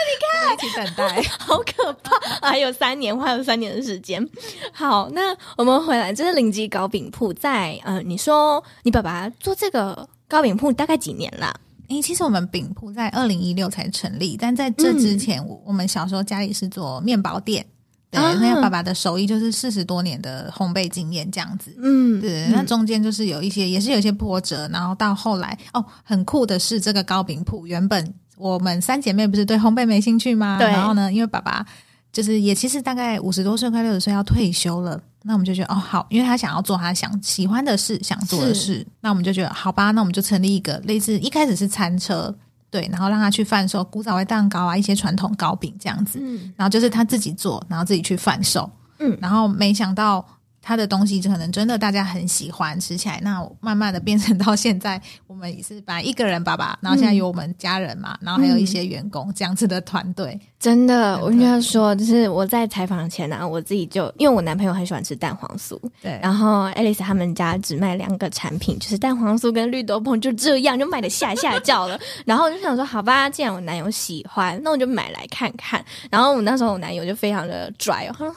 [0.09, 4.27] 你看，一起等待，好可怕，还有三年，还有三年的时间。
[4.73, 11.59] 好，那我们回来，这是零级糕饼铺在，呃，你说你爸爸做这个糕饼铺大概几年了？
[11.89, 17.65] 诶，其实我们饼铺在二零一六才成立，但在这之前，嗯、我们小时候家里是做面包店。
[18.09, 21.75] 对，那个爸爸的手艺就是四十多年的烘焙经验这样子。
[21.77, 30.57] 嗯，对，那中间就是有一些，也是有一些波折，然后到后来，哦，很酷的是这个糕饼铺，原本我们三姐妹不是对烘焙没兴趣吗？
[30.57, 30.67] 对。
[30.67, 31.65] 然后呢，因为爸爸
[32.13, 42.33] 就是也其实大概五十多岁，快六十岁要退休了，那我们就觉得哦好，因为他想要做他想喜欢的事，想做的事，那我们就觉得好吧，那我们就成立一个类似一开始是餐车。
[42.69, 50.25] 对，然后让他去贩售古早味蛋糕啊，一些传统糕饼这样子，嗯，然后就是他自己做，然后自己去贩售，嗯，然后没想到。
[50.67, 60.37] 他的东西就可能真的大家很喜欢吃起来，那慢慢的变成到现在，我们也是把一个人爸爸，然后现在有我们家人嘛，嗯、然后还有一些员工这样子的团队。
[60.59, 71.97] 真的，我跟他说，就是我在采访前呢、啊，我自己就因为我男朋友很喜欢吃蛋黄酥，对，然后爱丽丝他们家只卖两个产品，就是蛋黄酥跟绿豆椪，就这样就卖的下下叫了。
[72.25, 75.81] 然后我就想说，好吧，既然我男友喜欢，那我就买来看看。
[76.11, 78.35] 然后我那时候我男友就非常的拽哦。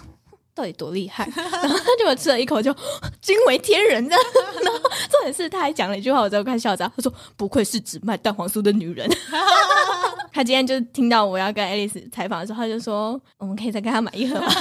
[0.60, 1.26] 到底多厉害？
[1.34, 2.70] 然后他就吃了一口就
[3.22, 4.22] 惊为天人，这样。
[4.62, 6.90] 然后重点是他还讲了一句话，我在看校长。
[6.94, 9.08] 他说：“不愧是只卖蛋黄酥的女人。
[10.32, 14.52] ”他今天就听到我要跟爱丽丝采访的时候，他就说：“我们可以再跟他买一盒吗？”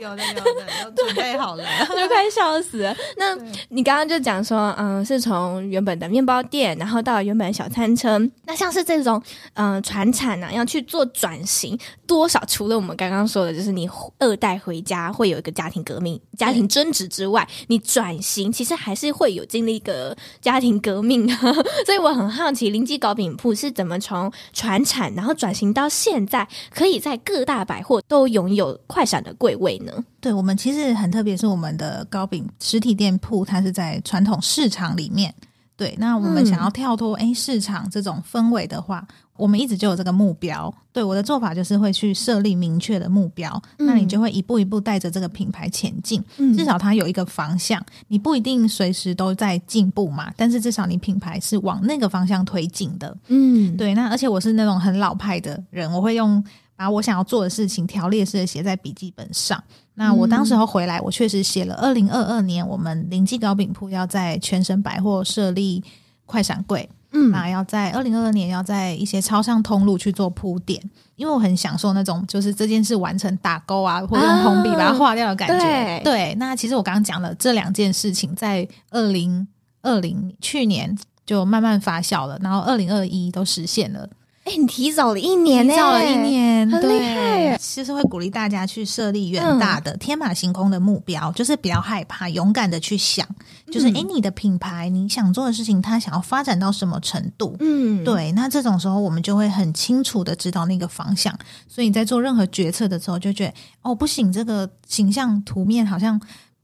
[0.00, 2.94] 有的，有的，都准备好了，就快笑死了。
[3.16, 3.36] 那
[3.68, 8.20] 你刚刚就讲说，嗯，是从原本的面包店，然后到原本的小餐车。
[8.44, 9.22] 那像是这种，
[9.54, 21.34] 嗯，传产啊，要去做转型，多少除了我们刚刚说的，就是你二代回家会有一个家庭革命、家庭争执之外，你转型其实还是会有经历一个家庭革命的。
[21.84, 29.92] 所以我很好奇，林记糕饼铺是怎么从传产，然后转型到现在，可以在各大百货都拥有快闪的柜位呢。
[30.20, 35.34] 对，我们其实很特别，是我们的糕饼实体店铺，它是在传统市场里面。
[35.76, 39.06] 对，那我们想要跳脱哎市场这种氛围的话，
[39.38, 40.72] 我们一直就有这个目标。
[40.92, 46.22] 对，我的做法就是会去设立明确的目标，那你就会一步一步带着这个品牌前进。
[46.56, 53.16] 至少它有一个方向，你不一定随时都在进步嘛，但是至少你品牌是往那个方向推进的。
[53.28, 53.94] 嗯，对。
[53.94, 56.44] 那而且我是那种很老派的人，我会用。
[56.78, 59.60] 把我想要做的事情条列式的写在笔记本上。
[59.94, 61.74] 那我当时候回来，我确实写了。
[61.74, 65.82] 二零二二年，我们林记糕饼铺要在全省百货设立
[66.24, 66.88] 快闪柜。
[67.12, 70.78] 嗯，那要在二零二二年要在一些超商通路去做铺垫，
[71.16, 75.54] 因为我很享受那种就是这件事完成打勾啊，或者用红笔把它划掉的感觉。
[75.54, 79.48] 啊、对，对，那其实我刚刚讲了这两件事情，在二零
[79.82, 84.08] 二零去年就慢慢发酵了，然后二零二一都实现了。
[84.48, 87.58] 哎，你提早了一年，提早了一年，很厉害。
[87.58, 93.26] 其实会鼓励大家去设立远大的、天马行空的目标，嗯、就是不要害怕，勇敢的去想。
[93.70, 97.54] 就是，哎，你的品牌，你想做的事情，它想要发展到什么程度？
[97.60, 98.32] 嗯，对。
[98.32, 101.36] 那这种时候，我们就会很清楚的知道那个方向。
[101.68, 106.18] 所以你在做任何决策的时候，就觉得，哦，不行，这个形象图面好像。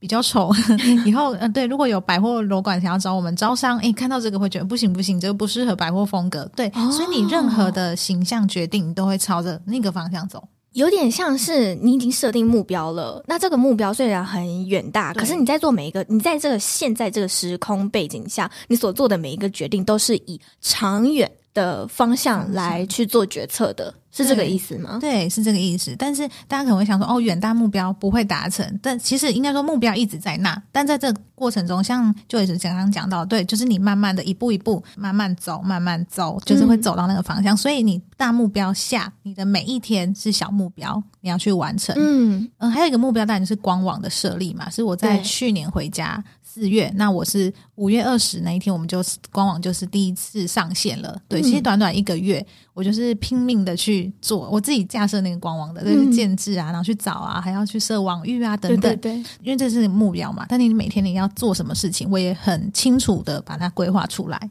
[0.05, 0.51] 比较丑，
[1.03, 22.45] 以后呃对，如果有百货楼管想要找我们招商，诶，看到这个会觉得不行不行，这个不适合百货风格，对，哦、所以你任何的形象决定，你都会朝着那个方向走，有点像是你已经设定目标了，那这个目标虽然很远大，可是你在做每一个，你在这个现在这个时空背景下，你所做的每一个决定都是以长远的方向。
[22.53, 24.97] 来去做决策的，是这个意思吗？
[25.01, 25.93] 对，是这个意思。
[25.99, 30.61] 但是大家可能会想说，哦，远大目标不会达成，但其实应该说目标一直在那。
[30.71, 37.53] 但在这个过程中，像就也是刚刚讲到，对，就是你慢慢的一步一步慢慢走，慢慢走，就是会走到那个方向。
[37.53, 41.93] 嗯、所以你大目标下，你的每一天是小目标，你要去完成。
[41.97, 46.23] 嗯嗯、呃，还有一个目标当然就是官网的设立嘛，是我在去年回家。
[46.55, 51.21] 四月，那我是五月二十那一天，我们就官网就是第一次上线了。
[51.27, 58.79] 对，其实短短一个月，我就是拼命的去做，我自己架设那个官网的，就是建制啊，然后去找啊，还要去设网域啊等等。
[58.79, 60.45] 对，对，对，因为这是目标嘛。
[60.47, 64.49] 但你每天你要做什么事情，我也很清楚的把它规划出来。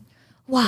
[0.49, 0.63] 哇，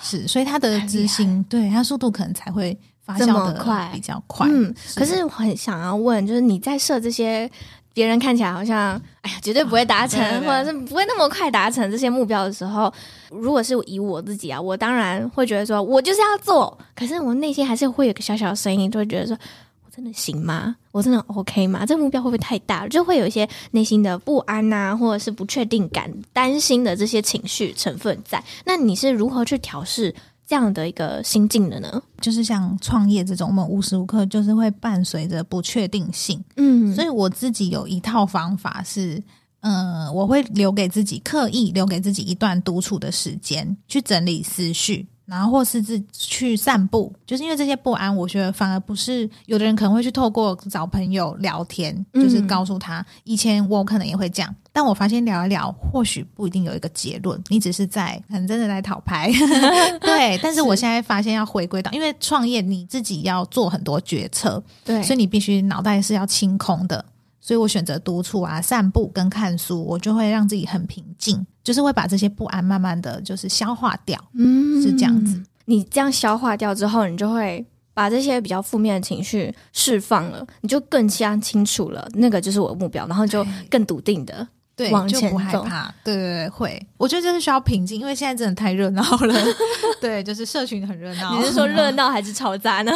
[0.00, 4.48] 是，所以它的执行，对它速度可能才会发酵的快，比较快。
[4.50, 7.50] 嗯，可是我很想要问，就是你在设这些。
[7.98, 8.90] 别人看起来好像，
[9.22, 12.92] 哎呀，绝对不会达成， 啊、对对对或者是不会那么快达成这些目标的时候，
[13.28, 19.36] 如果是以我自己啊，我当然会觉得说，我就是要做，可是我内心还是会有个小小的声音，就会觉得说，
[19.84, 20.76] 我真的行吗？
[20.92, 21.84] 我真的 OK 吗？
[21.84, 22.86] 这个目标会不会太大？
[22.86, 28.40] 就会有一些内心的不安啊，或者是不确定感、担心的这些情绪成分在。
[28.64, 30.14] 那你是如何去调适？
[30.48, 39.22] 这样的一个心境的呢，就是像创业这种，我们无时无刻就是会伴随着不确定性，嗯，所以我自己有一套方法是，
[39.60, 45.06] 呃，我会留给自己刻意留给自己一段独处的时间，去整理思绪。
[45.28, 59.30] 然后或是自去散步，就是因为这些不安，我觉得反而不是有的人可能会去透过找朋友聊天，就是告诉他，以前我可能也会这样，但我发现聊一聊，或许不一定有一个结论，你只是在很真的在讨牌，
[60.00, 60.38] 对。
[60.42, 67.04] 但是我现在发现要回归到，因为创业你自己要做很多决策，对，所以你必须脑袋是要清空的。
[67.40, 75.38] 所以我选择独处啊、散步跟看书，我就会让自己很平静，就是会把这些不安慢慢的就是消化掉，嗯，是这样子。
[75.66, 84.48] 你这样消化掉之后，你就会把这些比较负面的情绪释放了，你就更加清楚了，那个就是我的目标，然后就更笃定的。
[84.78, 85.92] 对，往前就不害怕。
[86.04, 86.86] 对对对，会。
[86.96, 89.34] 我觉得这是需要平静，因为现在真的太热闹了。
[90.00, 91.36] 对，就是社群很热闹。
[91.36, 92.92] 你是说热闹还是吵杂呢？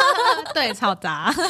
[0.54, 1.30] 对，吵杂。
[1.36, 1.44] 对，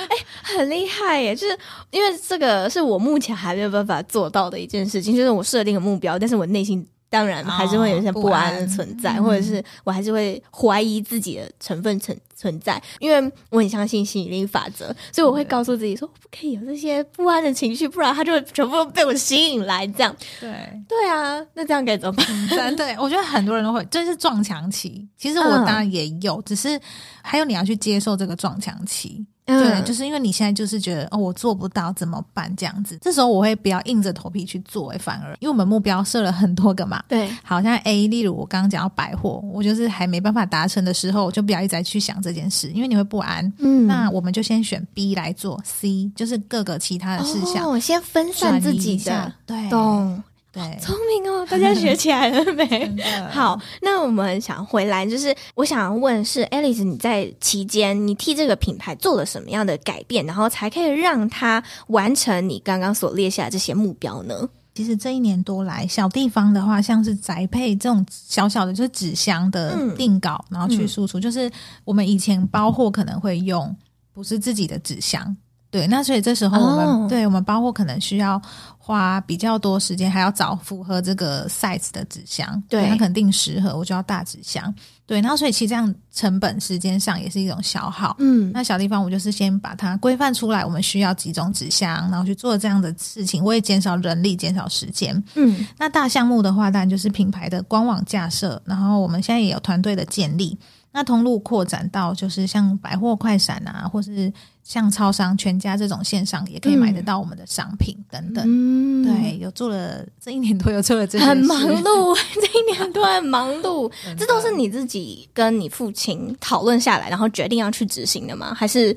[0.00, 1.36] 哎、欸，很厉害耶！
[1.36, 1.56] 就是
[1.90, 6.84] 因为这个是我目前还没有办法做到的一件事情，就是我设定个目标，但是我内心。
[7.08, 19.86] 当然还是会有一些不安的存在，哦、或者是我还是会怀疑自己的成分存存在，因为我很相信吸引力法则，所以我会告诉自己说，不可以有这些不安的情绪，不然它就会全部被我吸引来。
[19.86, 20.52] 这样，对
[20.86, 22.14] 对啊，那这样该怎么
[22.50, 22.76] 办？
[22.76, 25.08] 对， 我觉得很多人都会，这、就是撞墙期。
[25.16, 26.78] 其实我当然也有，嗯、只是
[27.22, 29.26] 还有你要去接受这个撞墙期。
[29.46, 32.52] 对，嗯、就是因为你现在就是觉得哦，我做不到怎么办？
[32.56, 43.50] 这样子，这时候我会比较硬着头皮去做，诶，反而因为我们目标设了很多个嘛，对，好像 A，例如我刚刚讲到百货，我就是还没办法达成的时候，我就不要一直在去想这件事，因为你会不安。
[43.58, 50.22] 嗯，那我们就先选 B 来做，C 就是各个其他的事项，哦，先分散自己的，对，懂。
[50.56, 52.96] 对，聪明哦，大家学起来了没？
[53.30, 64.48] 好，那我们想回来，就是我想要问是，Alice，你在期间你替这个品牌做了什么样的改变，然后才可以让它完成你刚刚所列下的这些目标呢？
[64.74, 71.52] 其实这一年多来，小地方的话，像是宅配这种小小的，就是纸箱的定稿，嗯、然后去输出，嗯、就是
[71.84, 73.76] 我们以前包货可能会用
[74.14, 75.36] 不是自己的纸箱。
[75.70, 78.40] 对，那所以这时候我们、哦、对我们包括可能需要
[78.78, 82.62] 花比较多时间，还要找符合这个 size 的纸箱。
[82.68, 84.72] 对，它肯定十盒，我就要大纸箱。
[85.04, 88.16] 对，然后所以其实这样成本时间上也是一种消耗。
[88.18, 95.22] 嗯，那小地方我就是先把它规范出来，我们需要几种纸箱，然后去做这样的事情，我也减少人力，减少时间。
[95.34, 100.56] 嗯，那大项目的话，当然就是品牌的官网架设，然后我们现在也有团队的建立。
[100.96, 104.32] 那通路扩展到就是像百货快闪啊，或是
[104.64, 108.42] 像超商、全家这种线上也可以买得到我们的商品等等。
[108.46, 113.92] 嗯，对，有做了这一年多，有做了这些很忙碌，这一年多很忙碌。
[114.16, 118.54] 这都是你自己跟你父亲讨论下来，然后决定要去执行的吗？
[118.54, 118.96] 还是？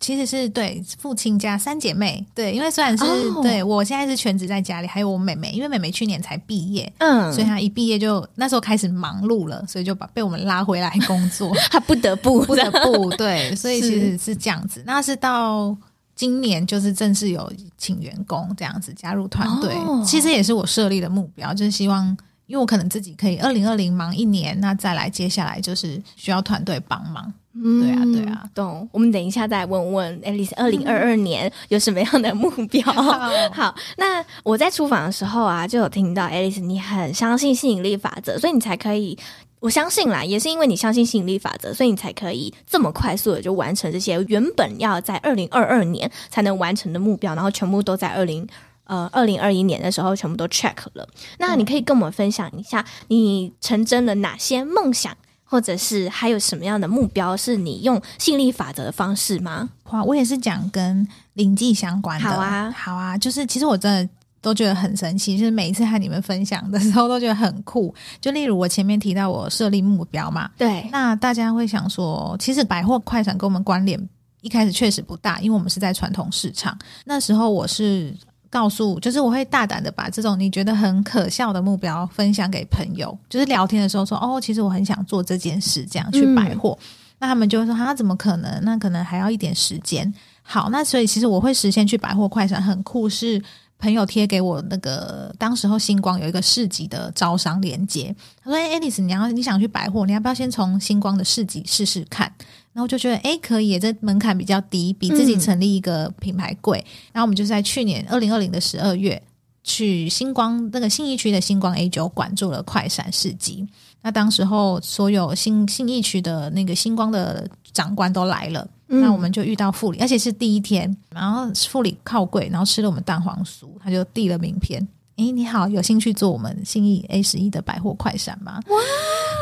[0.00, 3.42] 其实是对父亲家三姐妹，对，因为虽然是、oh.
[3.42, 14.80] 对我现在是全职在家里，还有我妹妹，因为妹妹去年才毕业，嗯，所以她一毕业就那时候开始忙碌了，所以就把被我们拉回来工作， 她不得不不得不对，所以其实是这样子。
[14.80, 15.74] 是那是到
[16.14, 20.04] 今年就是正式有请员工这样子加入团队，oh.
[20.06, 22.06] 其实也是我设立的目标，就是希望
[22.46, 27.32] 因为我可能自己可以二零二零忙一年，那再来接下来就是需要团队帮忙。
[27.56, 28.88] 嗯，对啊，对啊，懂。
[28.90, 32.82] 我们等一下再问问 Alice，二零二二年有什么样的目标？
[32.92, 39.16] 嗯、 好，那我在出访的时候啊，就有听到 Alice，你很相信吸引力法则，所以你才可以，
[39.60, 48.44] 我相信啦，也是因为你相信吸引力法则，所以你才可以这么快速的就完成这些原本要在二零二二年才能完成的目标，然后全部都在二零
[48.84, 51.08] 呃二零二一年的时候全部都 check 了。
[51.38, 55.16] 那你可以跟我们分享一下，你成真了哪些梦想？
[55.54, 59.70] 或者是还有什么样的目标是你用吸引力法则的方式吗？
[59.84, 62.28] 哇，我也是讲跟灵记相关的。
[62.28, 67.94] 好啊，好啊，就是其实我真的都觉得很神奇，就是每一次和你们分享的时候都觉得很酷。
[68.20, 74.08] 就例如我前面提到我设立目标嘛，对，那大家会想说，其实百货快闪跟我们关联
[74.40, 76.76] 一开始确实不大，因为我们是在传统市场。
[77.04, 78.12] 那时候我是。
[78.54, 86.86] 告诉，就是我会大胆的把这种你觉得很可笑的目标分享给朋友，就是聊天的时候说，哦，其实我很想做这件事，这样去百货，嗯、
[87.18, 88.60] 那他们就会说，啊，怎么可能？
[88.62, 90.14] 那可能还要一点时间。
[90.44, 93.42] 好，那所以其实我会实现去百货快闪很酷，是
[93.80, 102.32] 朋友贴给我那个当时候星光有一个市集的招商链接，他说：“哎，Alice，你要你想去百货，你要不要先从星光的市集试试看？”
[102.74, 106.78] 然后我就觉得，哎，可以，这门槛比较低，比自己成立一个品牌贵。
[106.80, 109.22] 嗯、然后我们就在去年二零二零的十二月，
[109.62, 113.64] 去星光那个信义区的星光 A 九馆做了快闪市集。
[114.02, 124.86] 那当时候所有信信义区的那个星光的长官都来了，嗯、那我们就遇到副理，而且是第一天，然后副理靠柜，然后吃了我们蛋黄酥，他就递了名片。
[125.16, 128.60] 诶，你好，有兴趣做我们信义 A 十一的百货快闪吗？
[128.66, 128.76] 哇！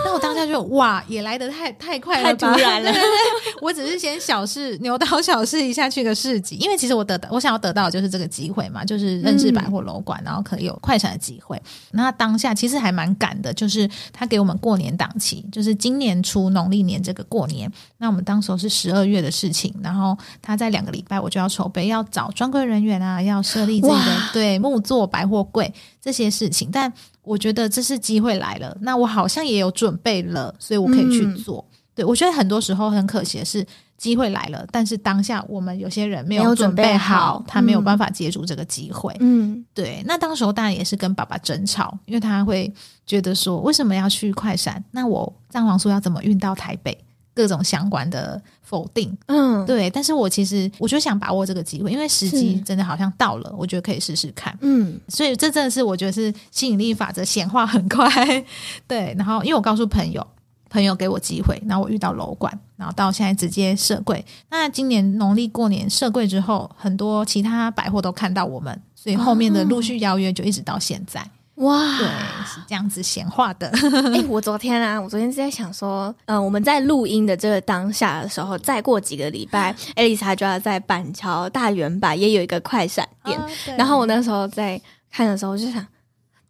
[0.04, 2.92] 那我当下就哇，也来得太太快了吧，太突然了。
[3.60, 11.60] 我只是先小试牛刀小试一下去个市集，因为其实我得到我想要得到的就是这个机会嘛，就是认识百货楼管，嗯、然后可以有快闪的机会。
[11.92, 17.70] 那当下其实还蛮赶的，就是他给我们过年档期，就是今年初农历年这个过年。
[17.98, 25.72] 那我们当时候是十二月的事情，然后他在两个礼拜我就要筹备，要找专柜人员啊，要设立这个哇对木作百货柜。
[26.00, 26.92] 这些事情，但
[27.22, 31.64] 我觉得这是机会来了，那我好像也有准备了，所以我可以去做。
[31.70, 33.64] 嗯、对，我觉得很多时候很可惜的是
[33.96, 39.16] 机会来了，但是当下我们有些人没有准备好，备好他没有办法接住这个机会。
[39.20, 40.02] 嗯，对。
[40.04, 42.72] 那当时候当然也是跟爸爸争吵，因为他会
[43.06, 44.82] 觉得说，为什么要去快闪？
[44.90, 46.98] 那我蛋黄酥要怎么运到台北？
[47.34, 58.06] 各种相关的否定，嗯，对，但是我其实我就想把握这个机会，因为时机真的好像到了，我觉得可以试试看，嗯，所以这真的是我觉得是吸引力法则显化很快，
[58.86, 60.26] 对，然后因为我告诉朋友，
[60.68, 71.20] 朋友给我机会，然后我遇到楼管，然后到现在直接设柜，那今年农历过年设柜之后，很多其他百货都看到我们，所以后面的陆续邀约就一直到现在。
[71.20, 72.06] 哦哇，对，
[72.46, 73.68] 是这样子显化的。
[73.68, 83.38] 哎、欸，我昨天啊，我昨天是在想说，嗯、呃，我们在录音的这个当下的时候，再过几个礼拜艾丽莎就要在板桥大远百也有一个快闪店。
[83.38, 83.46] 哦、
[83.76, 84.80] 然后我那时候在
[85.10, 85.86] 看的时候，我就想，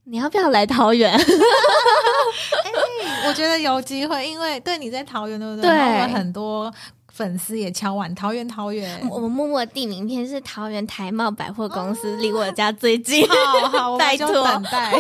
[0.05, 1.13] 你要不要来桃园？
[1.19, 5.69] 哎、欸，我觉得有机会，因为对你在桃园，对不对？
[5.69, 6.73] 对，很多。
[7.13, 9.07] 粉丝也敲碗桃园，桃园。
[9.11, 13.27] 我们默默递名片是桃园台茂百货公司，离我家最近。
[13.29, 14.93] 好好，拜托，等待。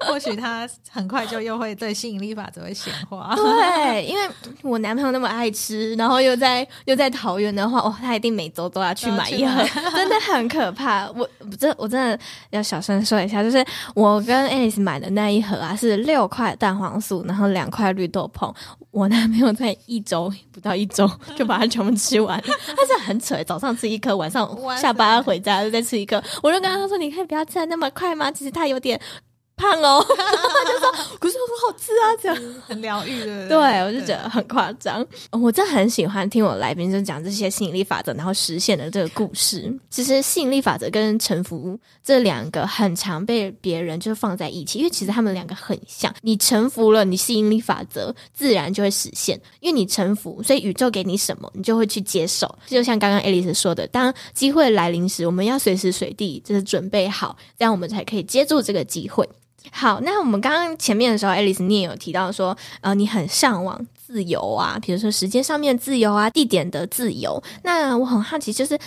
[0.00, 3.34] 或许他很快就又会对吸引力法则会显化。
[3.36, 4.28] 对，因为
[4.62, 9.62] 我男朋友那么爱吃，然后又在又在桃园的话，哦，他一定每周都要去买一盒，
[9.94, 11.08] 真的很可怕。
[11.10, 11.28] 我
[11.60, 12.18] 这我真的
[12.50, 18.52] 要小声说一下，就是我跟 Alice 买的那一盒啊，是六块蛋黄酥，然后两块绿豆椪。
[18.92, 21.10] 我男朋友在一周不到一周。
[21.36, 24.48] 就把它全部吃完，他是很扯，早上吃一颗，晚上
[24.80, 26.22] 下班回家就再吃一颗。
[26.42, 28.30] 我就跟他说：“你可以不要吃的那么快吗？
[28.30, 29.00] 其实他有点。”
[29.62, 30.90] 胖哦，他就说，
[31.20, 32.36] 可是很好吃啊，这样
[32.66, 33.48] 很疗愈的。
[33.48, 35.06] 对，我就觉得很夸张。
[35.30, 39.72] 我真的很喜欢听我来宾就讲这些吸引力法则，然后实现的这个故事。
[39.88, 46.12] 其实吸引力法则跟臣服这两个很常被别人就放在一起，因为其实他们两个很像。
[46.22, 52.52] 你臣服了，你吸引力法则自然就会实现，因为你臣服，所以宇宙给你什么，你就会去接受。
[52.66, 59.28] 就像刚刚 Alice 说的，当机会来临时，我们要随时随地就是准备好，这样我们才可以接住这个机会。
[59.70, 67.42] 好，那我们刚刚前面的时候，Alice 你也有提到说，呃，你很向往自由啊，比如说时间上面自由啊，地点的自由。
[67.62, 68.78] 那我很好奇，就是，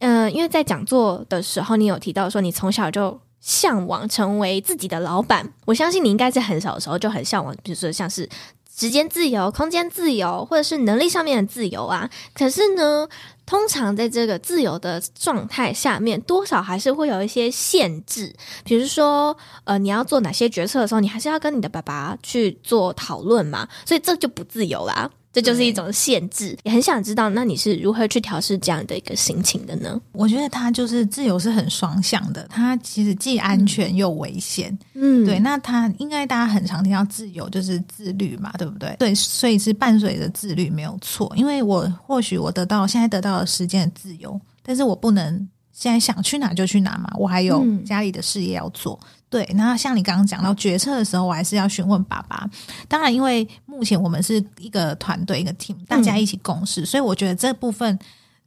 [0.00, 5.48] 嗯、因为在讲座的时候，你有提到说，你从小就向往成为自己的老板。
[5.64, 8.28] 我相信你应该在很小的时候就很向往，比如说像是
[8.74, 12.08] 时间自由、空间自由，或者是能力上面的自由啊。
[12.34, 13.06] 可是呢，
[13.44, 18.34] 通常在这个自由的状态下面，多少还是会有一些限制。
[18.64, 25.10] 比如说，呃，你要做哪些决策的时候，你还是要跟你的爸爸去做讨论嘛，所以这就不自由啦。
[25.32, 29.98] 这就是一种限制，也很想知道，那你是如何去调试这样的一个心情的呢？
[30.12, 34.76] 我觉得它就是自由是很双向的，它其实既安全又危险。
[34.94, 35.38] 嗯，对。
[35.38, 38.94] 那它应该大家很常听到自由就是自律嘛，对不对？
[38.98, 41.32] 对，所以是伴随着自律没有错。
[41.34, 49.00] 因为我或许我得到现在得到了时间的自由，但是我不能现在想去哪就去哪嘛，我还有家里的事业要做。
[49.02, 52.46] 嗯对，那像你刚刚讲到决策的时候，我还是要询问爸爸。
[52.86, 57.98] 当然，因为目前我们是一个团队，一个 team，大家一起共事，嗯、所以我觉得这部分，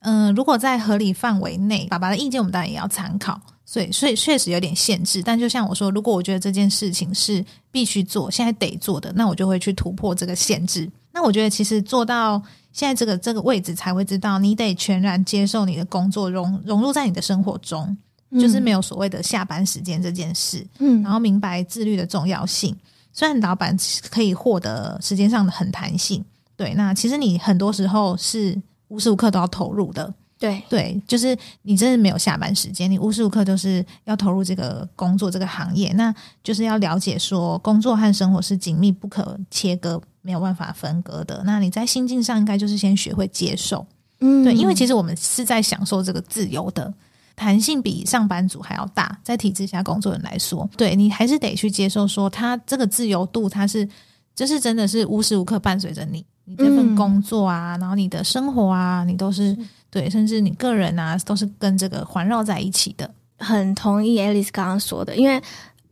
[0.02, 3.42] 嗯、呃，如果在合理范围内，爸爸的意见我们当然也要参考。
[3.66, 5.24] 所以，所以确实有点限制。
[5.24, 10.88] 但就像我说，如果我觉得这件事情是必须做，现在得做的，那我就会去突破这个限制。
[11.12, 12.40] 那我觉得，其实做到
[12.72, 17.98] 现在这个这个位置，才会知道你得全然接受你的工作融融入在你的生活中。
[18.32, 22.76] 就是没有所谓的下班时间这件事，嗯，然后明白自律的重要性。
[23.14, 23.78] 虽然老板
[24.10, 26.24] 可以获得时间上的很弹性，
[26.58, 36.14] 对，那其实你很多时候是无时无刻都要投入的，对对，就是你真的没有下班时间，你无时无刻都是要投入这个工作这个行业，那
[36.44, 41.42] 就是要了解说工作和生活是紧密不可切割，没有办法分割的。
[41.46, 43.88] 那你在心境上应该就是先学会接受，
[44.20, 46.94] 嗯，对，因为其实我们是在享受这个自由的
[47.36, 53.88] 弹性，比上班族还要大，在体制下工作人来说，对你还是得去接受说，他这个自由度，它是
[54.34, 56.26] 就是真的是无时无刻伴随着你。
[56.48, 59.58] 你这份工作啊，嗯、然后你的生活啊，你都是，是
[59.90, 63.10] 对，甚至你个人啊，都是跟这个环绕在一起的。
[63.40, 65.42] 很同意 Alice 刚刚说的，因为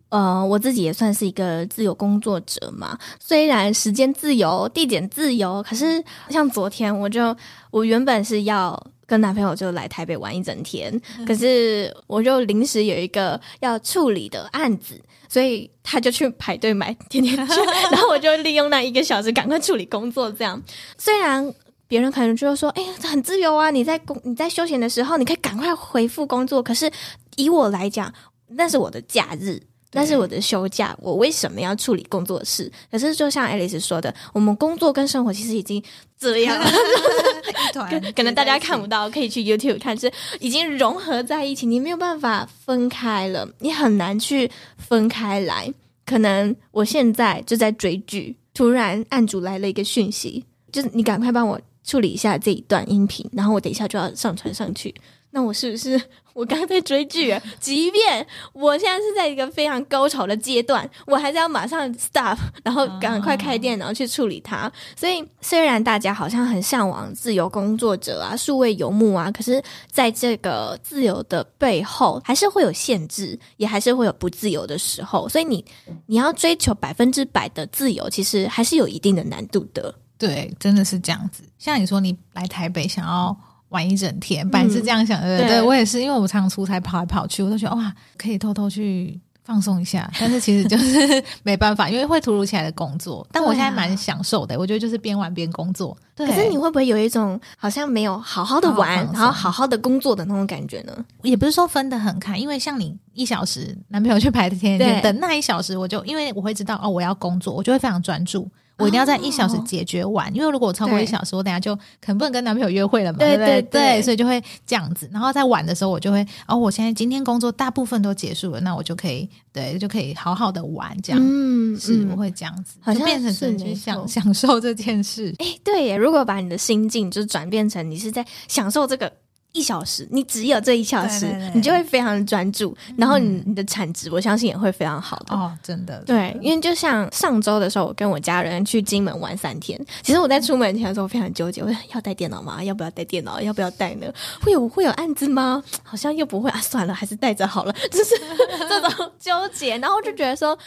[0.09, 2.95] 呃，我自己也算是一个自由工作者嘛。
[3.19, 7.35] 虽然时间自由、地点自由，可是像昨天，我就
[7.71, 14.99] 我原本是要跟男朋友就来台北玩一整天，嗯、可是我就临时有一个要处理的案子。
[15.29, 17.47] 所以他就去排队买甜甜圈，
[17.89, 20.31] 然后我就利用那一个小时赶快处理工作。
[20.31, 20.61] 这样，
[20.95, 21.51] 虽然
[21.87, 23.71] 别人可能就会说：“哎呀，很自由啊！
[23.71, 26.91] 你在工你在休闲的时候，你可以赶快回复工作。”可是
[27.35, 28.13] 以我来讲，
[28.49, 29.59] 那是我的假日。
[29.93, 32.69] 但是我的休假，我为什么要处理工作的事？
[32.91, 35.81] 可是就像 Alice 说的，我们工作跟生活其实已经
[36.19, 36.65] 这样了，
[37.69, 45.71] 一团可能大家看不到，可以去 YouTube 看，是已经融合在一起，你没有办法分开了，你很难去分开来。
[46.05, 54.93] 可能我现在就在追剧，突然案主来了一个讯息，就是你赶快帮我处理一下这一段音频，然后我等一下就要上传上去。
[55.31, 55.99] 那我是不是
[56.33, 57.39] 我刚刚在追剧？
[57.59, 64.71] 即便我现在是在一个非常高潮的阶段，我还是要马上 stop，然后赶快开电脑去处理它。
[64.95, 69.61] 所以，虽然大家好像很向往自由工作者啊、数位游牧啊，可是
[69.91, 75.29] 在这个自由的背后，还是会有限制，也还是会有不自由的时候。
[75.29, 79.93] 所以你，你你要追求百分之百的自由，其实还是有一定的难度的。
[80.17, 81.43] 对，真的是这样子。
[81.59, 83.37] 像你说，你来台北想要。
[83.73, 90.09] 玩一整天，本来是这样想的，嗯、对，对我也是，因为我常出差跑来跑去，我都觉得哇，可以偷偷去放松一下。
[90.19, 93.27] 但是其实就是没办法，因为会突如其来的工作。
[93.31, 95.97] 但我现在蛮享受的，我觉得就是边玩边工作。
[96.15, 100.93] 对，可是你会不会有一种好像没有好好的玩，好好然后好好的工作的那种感觉呢？
[101.23, 108.47] 也不是说分得很开，因为像你一小时，男朋友去排的甜甜圈，等那一小时，我就因为我会知道哦，我要工作，我就会非常专注。
[108.77, 115.09] 我一定要在一小时解决完，哦、因为如果我超过一小时，我等下就可能不能跟男朋友约会了嘛，对对对，对，所以就会这样子。
[115.13, 125.33] 然后在晚的时候，我就会哦，我现在今天工作大部分都结束了，那我就可以对，就可以好好的玩，这样，嗯，是我会这样子，好像变成是去享享受这件事。
[125.37, 129.11] 哎，对耶，如果把你的心境就转变成你是在享受这个。
[129.53, 136.03] 一小时，你只有这一小时，对对对，你就会非常专注，嗯、然后你你的产值，我相信也会非常好的哦，真的。
[136.05, 139.79] 对，因为就像上周的时候，我跟我家人去金门玩三天。
[140.01, 142.63] 其实我在出门前的时候非常纠结，我要带电脑吗？
[142.63, 143.39] 要不要带电脑？
[143.39, 144.07] 要不要带呢？
[144.41, 145.63] 会有会有案子吗？
[145.83, 147.73] 好像又不会啊，算了，还是带着好了。
[147.91, 148.15] 就是
[148.67, 150.57] 这种纠结，然后就觉得说。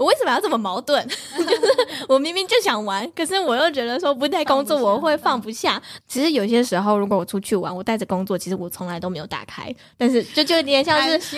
[0.00, 1.06] 我为什么要这么矛盾？
[1.36, 1.60] 就是
[2.08, 5.80] 我明明就想玩，可是我又觉得说不带工作我会放不下。
[6.08, 9.72] 其实有些时候，如果我出去玩，我带着工作，其实我从来都没有打开。
[9.98, 11.36] 但是就就有点像是，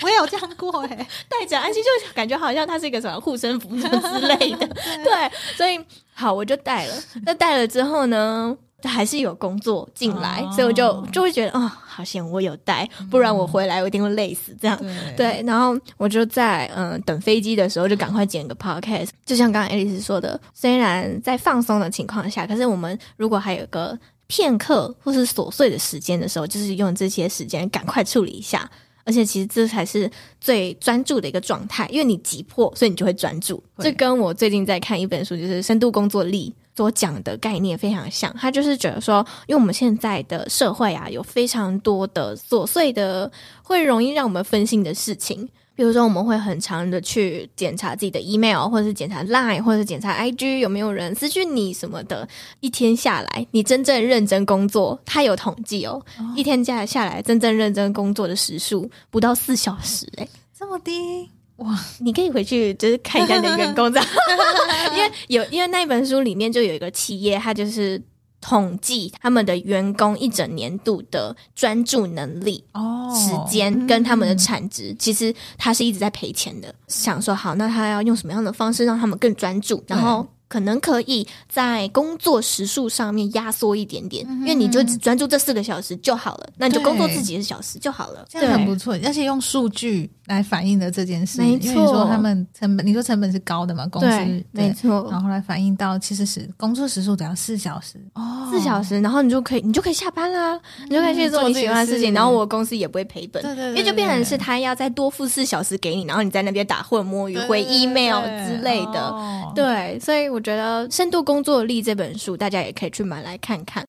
[0.00, 4.66] 我也有这样过哎、欸， 带着安心就感觉好像它是一个什么护身符什么之类的。
[5.04, 5.78] 对，所以
[6.14, 6.94] 好，我就带了。
[7.26, 8.56] 那带了之后呢？
[8.88, 14.56] 还是有工作进来，哦、所以我就就会觉得哦，好险我有带，不然我回来我一定会累死。
[14.60, 19.08] 这样、嗯、对，然后我就在嗯等飞机的时候就赶快剪个 podcast。
[19.24, 28.70] 就像刚刚 Alice 说的，虽然在放松的情况下，可是我们如果还有个片刻或是琐碎的时间的时候，就是用这些时间赶快处理一下。
[29.06, 30.10] 而且其实这才是
[30.40, 33.62] 最专注的一个状态，因为你急迫，所以你就会专注。
[33.78, 36.54] 这跟我最近在看一本书，就是《深度工作力》。
[36.76, 43.30] 所讲的概念非常像，他就是觉得说，因为我们现在的社会啊，有非常多的琐碎的，
[43.62, 45.48] 会容易让我们分心的事情。
[45.76, 52.28] 比如说，我们会很常的去检查自己的 email，或者是检查 line，或者是检查 IG 有没有人私讯你什么的。
[52.60, 61.28] 一天下来，你真正认真工作，他有统计哦，哦一天下来下来，真正认真工作的时数不到四小时，欸，诶这么低。
[61.56, 64.08] 哇， 你可以回去就是看一下你的员工这样，
[64.96, 68.02] 因为有因为那本书里面就有一个企业，它就是
[68.40, 76.74] 统计他们的员工一整年度的专注能力哦，时间跟他们的产值，嗯、其实他是一直在赔钱的。
[76.88, 80.26] 想说好，那他要用什么样的方式让他们更专注，然后。
[80.46, 88.96] 可能可以在工作时数上面压缩一点点，嗯、因为你就只专注这四个小时就好了，那你就工作自己的小时就好了，这样很不错。
[88.96, 93.86] 对而且用数据来反映的这件事，没错，因为你说他们成本，你说成本是高的嘛？
[93.88, 95.08] 公司对，没错。
[95.10, 97.98] 然后来反映到其实是工作时数只要四小时。
[98.14, 100.58] 哦，四小时，然后你就可以，你就可以下班啦，
[100.88, 109.14] 你就可以去做你喜欢的事情，然后我公司也不会赔本，对对，因为就变成是他要再多付四小时给你，然后你在那边打混摸鱼、回 email 之类的，
[109.54, 113.84] 对，所以我觉得《深度工作力》这本书大家也可以去买来看看。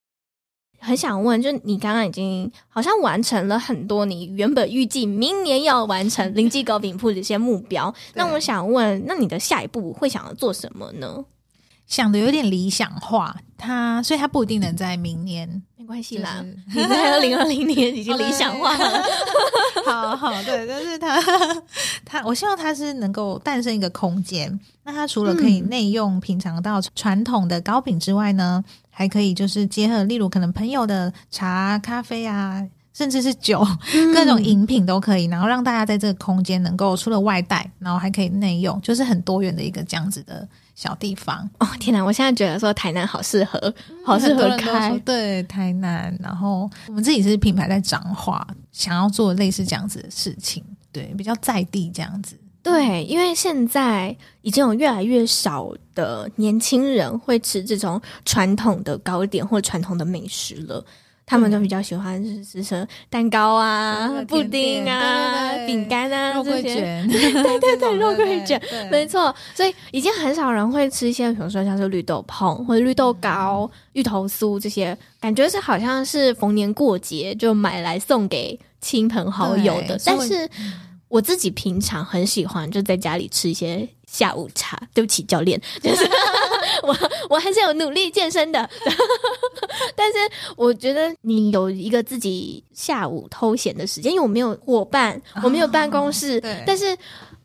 [0.85, 7.93] 很想问，就你刚刚已经好像完成了很多你原本预计明年要完成临记糕饼铺的一些目标。
[8.13, 11.25] 那我想问，那你的下一步会想要做什么呢？
[11.87, 19.03] 想的有点理想化，他所以他不一定能在明年，没关系啦，就是、你在二零二零年已经理想化了。
[19.85, 21.21] 好好对，但是他
[22.03, 24.59] 他，我希望他是能够诞生一个空间。
[24.83, 28.63] 那他除了可以内用品尝到传统的糕饼之外呢？
[28.97, 33.61] 还可以，就是结合，例如可能朋友的茶、咖啡啊，甚至是酒，
[34.13, 41.47] 各种饮品都可以，然后让大家在这个空间能够除了外带，然后还可以内用，就是很多元的一个这样子的小地方。
[41.59, 42.01] 哦，天哪！
[42.01, 43.73] 我现在觉得说台南好适合，
[44.05, 44.97] 好适合开。
[44.99, 52.39] 对，台南，然后我们自己是品牌在彰化，想要做类似这样子的事情，对，比较在地这样子。
[52.65, 60.83] 对，因为现在已经有越来越少的年轻人会吃这种传统的糕点或传统的美食了，
[61.27, 68.59] 他们都比较喜欢吃吃蛋糕啊、布丁啊、饼干啊肉桂卷，对对对，对， 肉桂卷，
[68.89, 69.33] 没错。
[69.53, 80.49] 所以已经很少人会吃一些，比如说像是绿豆椪或者绿豆糕、芋头酥这些，感觉是好像是逢年过节就买来送给亲朋好友的，但是。
[81.15, 84.77] 我自己平常很喜欢就在家里吃一些下午茶。
[84.93, 86.03] 对不起，教练，就 是
[86.83, 86.97] 我
[87.29, 88.69] 我还是有努力健身的。
[89.95, 90.17] 但是
[90.57, 96.97] 我觉得你有一个自己下午偷闲的时间，因为我没有伙伴，我没有办公室，哦、但是。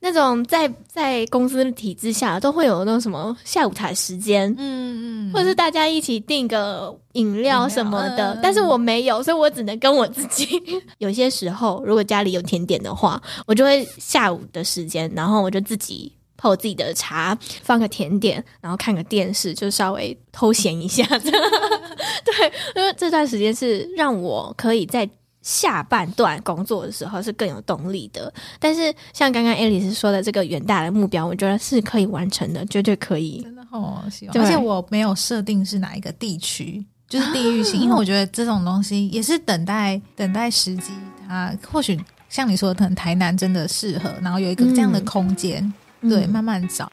[0.02, 10.48] 那种在在公司体制下都会有那种什么下午茶时间，嗯嗯，或者是大家一起订个饮料什么的，但是我没有，所以我只能跟我自己。
[10.98, 21.04] 有些时候，如果家里有甜点的话，我就会下午的时间，然后我就自己泡我自己的茶，放个甜点，然后看个电视，就稍微偷闲一下。
[21.20, 25.08] 对，因为这段时间是让我可以在。
[25.42, 33.40] 下半段工作的时候是更有动力的，但是像刚刚 Alice 说的这个远大的目标，我觉得是可以完成的，绝对可以。
[33.42, 40.92] 真的好喜欢，而且我没有设定是哪一个地区，就是地域性，因为我觉得这种东西也是等待等待时机。
[41.26, 45.62] 它或许像你说的，可能台南真的适合，然后有一个这样的空间，
[46.02, 46.90] 嗯、对，慢慢找。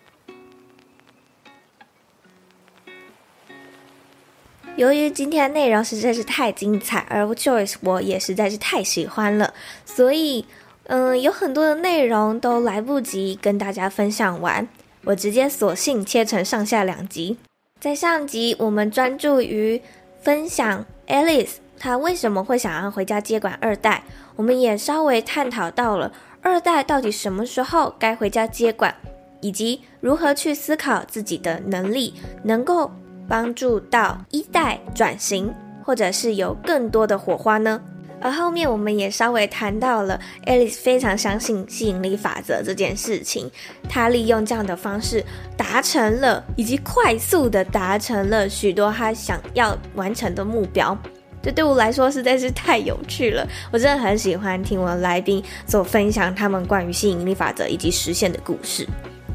[4.77, 9.51] 由于今天的内容实在是太精彩，而 Joyce 我也实在是太喜欢了，
[9.83, 10.45] 所以，
[10.83, 14.67] 嗯、有很多的内容都来不及跟大家分享完，
[15.05, 17.37] 我直接索性切成上下两集。
[17.79, 19.81] 在上集，我们专注于
[20.21, 24.03] 分享 Alice 她为什么会想要回家接管二代，
[24.35, 26.13] 我们也稍微探讨到了
[26.43, 28.93] 二代到底什么时候该回家接管，
[29.41, 32.13] 以及如何去思考自己的能力
[32.43, 32.91] 能够。
[33.27, 35.53] 帮助到一代转型，
[35.83, 37.81] 或者是有更多的火花呢？
[38.19, 43.47] 而后面我们也稍微谈到了，Alice 非常相信吸引力法则这件事情，
[43.87, 45.23] 她利用这样的方式
[45.55, 50.97] 达成了，以及快速的达成了许多她想要完成的目标。
[51.43, 58.87] 这对我来说实在是太有趣了，我真的很喜欢听我的来宾所分享他们关于吸引力法则以及实现的故事。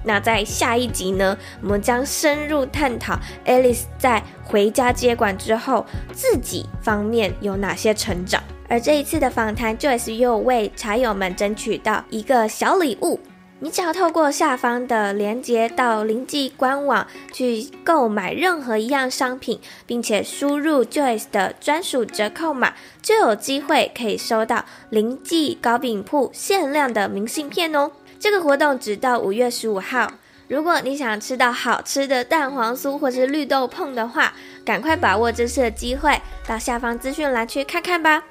[0.04, 8.42] 那在下一集呢，我们将深入探讨 Alice 在回家接管之后，自己方面有哪些成长。
[8.68, 13.20] 而这一次的访谈，Joyce 又为茶友们争取到一个小礼物，
[13.58, 22.72] 你只要透过下方的链接到临记官网去购买任何一样商品，并且输入 Joyce 的专属折扣码，
[23.02, 27.92] 就有机会可以收到临记糕饼铺限量的明信片哦。
[28.22, 30.08] 这个活动直到五月十五号。
[30.46, 34.32] 如果你想吃到好吃的蛋黄酥或是绿豆碰的话，
[34.64, 38.22] 赶快把握这次的机会，到下方资讯栏去看看吧。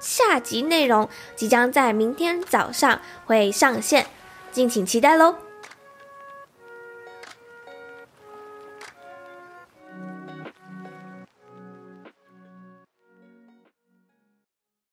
[0.00, 4.06] 下集内容即将在明天早上会上线，
[4.50, 5.36] 敬请期待喽。